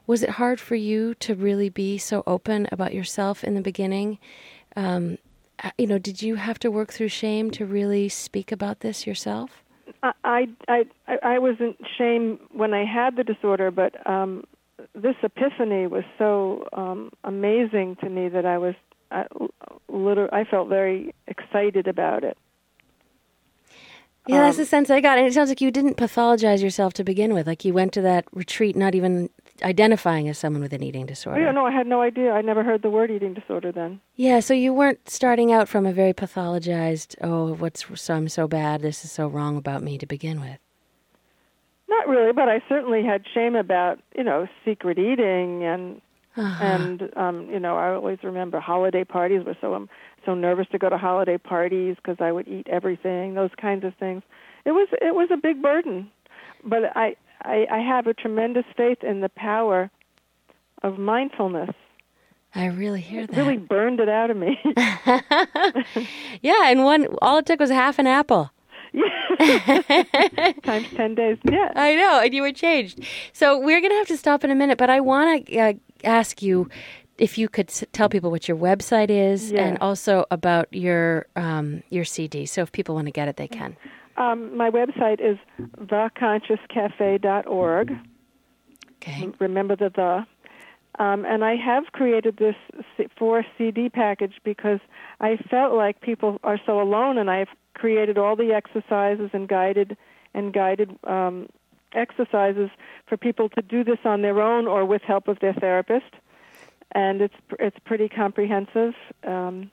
was 0.08 0.24
it 0.24 0.30
hard 0.32 0.60
for 0.60 0.74
you 0.74 1.14
to 1.20 1.36
really 1.36 1.70
be 1.70 2.00
so 2.00 2.24
open 2.26 2.68
about 2.72 2.96
yourself 2.96 3.44
in 3.44 3.54
the 3.54 3.62
beginning? 3.62 4.18
Um, 4.76 5.20
you 5.78 5.88
know, 5.88 5.98
did 5.98 6.22
you 6.22 6.36
have 6.36 6.60
to 6.60 6.72
work 6.72 6.92
through 6.94 7.10
shame 7.10 7.52
to 7.52 7.66
really 7.66 8.10
speak 8.10 8.52
about 8.52 8.80
this 8.82 9.06
yourself? 9.08 9.64
I 10.04 10.48
I 10.68 10.86
I, 11.08 11.18
I 11.24 11.40
wasn't 11.40 11.78
shame 11.98 12.40
when 12.52 12.74
I 12.74 12.86
had 12.86 13.16
the 13.16 13.24
disorder, 13.24 13.72
but 13.72 14.06
um, 14.08 14.44
this 14.94 15.16
epiphany 15.24 15.88
was 15.88 16.04
so 16.18 16.68
um, 16.74 17.12
amazing 17.24 17.98
to 17.98 18.10
me 18.10 18.30
that 18.30 18.46
I 18.46 18.58
was 18.58 18.76
I, 19.12 19.26
liter- 19.90 20.34
I 20.34 20.44
felt 20.46 20.70
very 20.70 21.14
excited 21.28 21.88
about 21.88 22.24
it. 22.24 22.38
Yeah, 24.28 24.42
that's 24.42 24.58
Um, 24.58 24.64
the 24.64 24.66
sense 24.66 24.90
I 24.90 25.02
got. 25.02 25.18
And 25.18 25.28
it 25.28 25.34
sounds 25.34 25.50
like 25.50 25.62
you 25.62 25.72
didn't 25.72 25.98
pathologize 25.98 26.62
yourself 26.62 26.94
to 26.94 27.04
begin 27.04 27.34
with. 27.34 27.48
Like 27.48 27.66
you 27.66 27.74
went 27.74 27.94
to 27.94 28.02
that 28.02 28.26
retreat 28.32 28.76
not 28.76 28.94
even 28.94 29.30
identifying 29.64 30.28
as 30.30 30.38
someone 30.38 30.62
with 30.62 30.74
an 30.74 30.84
eating 30.84 31.06
disorder. 31.06 31.40
Oh, 31.40 31.44
yeah, 31.44 31.52
no, 31.52 31.66
I 31.66 31.72
had 31.72 31.88
no 31.88 32.02
idea. 32.02 32.32
I 32.32 32.42
never 32.42 32.64
heard 32.64 32.82
the 32.82 32.90
word 32.90 33.12
eating 33.12 33.34
disorder 33.34 33.72
then. 33.72 34.00
Yeah, 34.16 34.40
so 34.40 34.54
you 34.54 34.74
weren't 34.74 35.10
starting 35.10 35.52
out 35.52 35.68
from 35.70 35.86
a 35.86 35.94
very 35.94 36.14
pathologized, 36.14 37.16
oh, 37.22 37.54
what's 37.56 37.86
so 38.02 38.14
I'm 38.16 38.30
so 38.30 38.48
bad, 38.48 38.82
this 38.82 39.04
is 39.06 39.12
so 39.12 39.28
wrong 39.28 39.58
about 39.58 39.84
me 39.84 39.98
to 39.98 40.06
begin 40.06 40.40
with. 40.42 40.58
Not 41.88 42.08
really, 42.08 42.32
but 42.34 42.48
I 42.50 42.62
certainly 42.70 43.04
had 43.04 43.24
shame 43.34 43.56
about 43.56 44.00
you 44.16 44.24
know 44.24 44.48
secret 44.64 45.00
eating 45.00 45.64
and 45.64 46.02
Uh-huh. 46.38 46.64
and 46.64 47.10
um 47.18 47.50
you 47.50 47.60
know 47.60 47.76
I 47.76 47.94
always 47.96 48.20
remember 48.24 48.60
holiday 48.60 49.04
parties 49.04 49.44
were 49.44 49.58
so 49.60 49.74
I'm 49.74 49.90
so 50.26 50.36
nervous 50.36 50.68
to 50.72 50.78
go 50.78 50.90
to 50.90 50.98
holiday 50.98 51.38
parties 51.40 51.96
because 51.96 52.18
I 52.20 52.32
would 52.32 52.48
eat 52.48 52.68
everything 52.70 53.34
those 53.34 53.50
kinds 53.60 53.84
of 53.84 53.94
things 53.96 54.22
it 54.66 54.72
was 54.72 54.88
it 55.02 55.16
was 55.16 55.30
a 55.32 55.38
big 55.38 55.62
burden 55.62 56.10
but 56.64 56.96
I 56.96 57.16
I, 57.44 57.66
I 57.72 57.80
have 57.80 58.08
a 58.08 58.14
tremendous 58.14 58.66
faith 58.76 59.04
in 59.04 59.22
the 59.22 59.30
power 59.30 59.90
of 60.84 60.98
mindfulness 60.98 61.70
I 62.56 62.66
really 62.66 63.02
hear 63.02 63.22
it 63.22 63.28
that. 63.32 63.38
really 63.38 63.58
burned 63.58 64.00
it 64.00 64.10
out 64.10 64.32
of 64.32 64.38
me 64.38 64.58
yeah, 66.42 66.70
and 66.72 66.84
one 66.84 67.08
all 67.22 67.38
it 67.38 67.46
took 67.46 67.60
was 67.60 67.70
half 67.70 68.00
an 68.00 68.08
apple. 68.08 68.52
times 70.66 70.88
10 70.98 71.16
days 71.16 71.38
yeah 71.50 71.72
I 71.76 71.96
know, 71.96 72.20
and 72.24 72.34
you 72.34 72.42
were 72.42 72.52
changed. 72.52 73.04
So 73.34 73.58
we're 73.60 73.80
going 73.80 73.92
to 73.92 73.98
have 73.98 74.08
to 74.08 74.18
stop 74.18 74.44
in 74.44 74.52
a 74.52 74.56
minute, 74.56 74.78
but 74.78 74.90
I 74.90 75.00
want 75.00 75.46
to 75.48 75.58
uh, 75.60 75.74
ask 76.04 76.42
you 76.42 76.70
if 77.18 77.38
you 77.38 77.48
could 77.50 77.70
s- 77.70 77.84
tell 77.94 78.10
people 78.10 78.32
what 78.32 78.48
your 78.48 78.58
website 78.58 79.10
is 79.10 79.52
Yeah. 79.52 79.66
and 79.68 79.78
also 79.80 80.26
about 80.32 80.74
your 80.74 81.28
um, 81.36 81.84
your 81.90 82.06
CD. 82.06 82.46
So 82.46 82.62
if 82.62 82.72
people 82.72 82.96
want 82.96 83.08
to 83.08 83.12
get 83.12 83.28
it, 83.28 83.36
they 83.38 83.48
can. 83.48 83.78
Um 84.20 84.56
my 84.56 84.70
website 84.70 85.20
is 85.20 85.38
theconsciouscafe.org 85.80 87.98
Okay. 89.02 89.30
remember 89.40 89.76
the 89.76 89.90
the. 89.90 90.26
Um, 91.02 91.24
and 91.26 91.46
I 91.46 91.56
have 91.56 91.86
created 91.94 92.38
this 92.38 92.56
four 93.18 93.46
CD 93.58 93.90
package 93.90 94.34
because 94.44 94.80
I 95.22 95.38
felt 95.50 95.74
like 95.74 96.02
people 96.02 96.40
are 96.44 96.60
so 96.66 96.82
alone, 96.82 97.18
and 97.18 97.30
I've 97.30 97.48
created 97.74 98.18
all 98.18 98.36
the 98.36 98.52
exercises 98.52 99.30
and 99.32 99.48
guided 99.48 99.96
and 100.34 100.52
guided 100.52 100.98
um, 101.06 101.48
exercises 101.94 102.70
for 103.08 103.16
people 103.16 103.48
to 103.50 103.62
do 103.62 103.86
this 103.86 104.00
on 104.04 104.22
their 104.22 104.42
own 104.42 104.68
or 104.68 104.84
with 104.86 105.02
help 105.02 105.30
of 105.30 105.40
their 105.40 105.54
therapist. 105.54 106.14
And 106.92 107.22
it's 107.22 107.36
it's 107.60 107.78
pretty 107.86 108.10
comprehensive. 108.10 108.94
Um, 109.24 109.72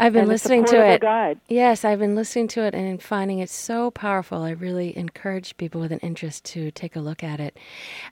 I've 0.00 0.12
been 0.12 0.22
and 0.24 0.32
it's 0.32 0.44
a 0.44 0.48
listening 0.48 0.64
to 0.66 0.84
it. 0.84 1.00
Guide. 1.00 1.40
Yes, 1.48 1.84
I've 1.84 1.98
been 1.98 2.14
listening 2.14 2.48
to 2.48 2.62
it 2.62 2.74
and 2.74 3.02
finding 3.02 3.38
it 3.40 3.50
so 3.50 3.90
powerful. 3.90 4.42
I 4.42 4.50
really 4.50 4.96
encourage 4.96 5.56
people 5.58 5.80
with 5.80 5.92
an 5.92 5.98
interest 6.00 6.44
to 6.46 6.70
take 6.70 6.96
a 6.96 7.00
look 7.00 7.22
at 7.22 7.38
it. 7.38 7.58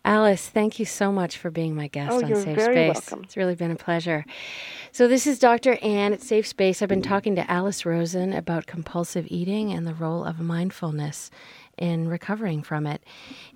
Alice, 0.04 0.48
thank 0.48 0.78
you 0.78 0.84
so 0.84 1.10
much 1.10 1.38
for 1.38 1.50
being 1.50 1.74
my 1.74 1.88
guest 1.88 2.12
Oh, 2.12 2.16
on 2.22 2.28
you're 2.28 2.42
Safe 2.42 2.56
very 2.56 2.92
Space. 2.92 3.10
welcome. 3.10 3.24
It's 3.24 3.36
really 3.36 3.54
been 3.54 3.70
a 3.70 3.76
pleasure. 3.76 4.24
So 4.92 5.08
this 5.08 5.26
is 5.26 5.38
Dr. 5.38 5.78
Anne 5.82 6.12
at 6.12 6.20
Safe 6.22 6.46
Space. 6.46 6.82
I've 6.82 6.88
been 6.88 7.02
talking 7.02 7.34
to 7.36 7.50
Alice 7.50 7.86
Rosen 7.86 8.32
about 8.32 8.66
compulsive 8.66 9.26
eating 9.28 9.72
and 9.72 9.86
the 9.86 9.94
role 9.94 10.24
of 10.24 10.38
mindfulness 10.40 11.30
in 11.78 12.08
recovering 12.08 12.62
from 12.62 12.86
it. 12.86 13.02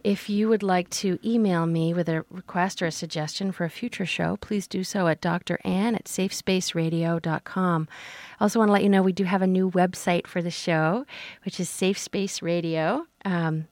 If 0.04 0.30
you 0.30 0.48
would 0.48 0.62
like 0.62 0.88
to 0.90 1.18
email 1.24 1.66
me 1.66 1.92
with 1.94 2.08
a 2.08 2.24
request 2.30 2.82
or 2.82 2.86
a 2.86 2.92
suggestion 2.92 3.52
for 3.52 3.64
a 3.64 3.70
future 3.70 4.06
show, 4.06 4.36
please 4.36 4.66
do 4.66 4.84
so 4.84 5.08
at 5.08 5.20
drann 5.20 5.94
at 5.94 6.04
safespaceradio.com. 6.04 7.88
I 8.40 8.44
also 8.44 8.58
want 8.58 8.68
to 8.68 8.72
let 8.72 8.82
you 8.82 8.88
know 8.88 9.02
we 9.02 9.12
do 9.12 9.24
have 9.24 9.42
a 9.42 9.46
new 9.46 9.70
website 9.70 10.26
for 10.26 10.42
the 10.42 10.50
show, 10.50 11.06
which 11.44 11.60
is 11.60 11.68
Safe 11.68 11.98
Space 11.98 12.42
Radio. 12.42 13.06
Um, 13.24 13.68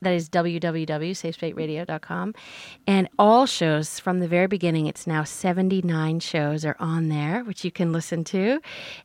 that 0.00 0.14
is 0.14 0.28
www.safespaceradio.com. 0.28 2.34
And 2.86 3.08
all 3.18 3.46
shows 3.46 3.98
from 3.98 4.20
the 4.20 4.28
very 4.28 4.46
beginning, 4.46 4.86
it's 4.86 5.06
now 5.06 5.24
79 5.24 6.20
shows 6.20 6.64
are 6.64 6.76
on 6.78 7.08
there, 7.08 7.42
which 7.44 7.64
you 7.64 7.70
can 7.70 7.92
listen 7.92 8.24
to. 8.24 8.60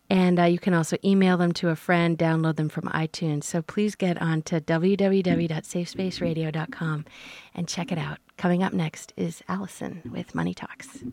And 0.09 0.39
uh, 0.39 0.43
you 0.43 0.59
can 0.59 0.73
also 0.73 0.95
email 1.03 1.35
them 1.37 1.51
to 1.53 1.69
a 1.69 1.75
friend, 1.75 2.17
download 2.17 2.55
them 2.55 2.69
from 2.69 2.85
iTunes. 2.85 3.43
So 3.45 3.61
please 3.61 3.95
get 3.95 4.21
on 4.21 4.41
to 4.43 4.61
www.safespaceradio.com 4.61 7.05
and 7.55 7.67
check 7.67 7.91
it 7.91 7.97
out. 7.97 8.19
Coming 8.37 8.63
up 8.63 8.71
next 8.73 9.11
is 9.17 9.43
Allison 9.47 10.01
with 10.11 10.33
Money 10.33 10.53
Talks. 10.53 11.03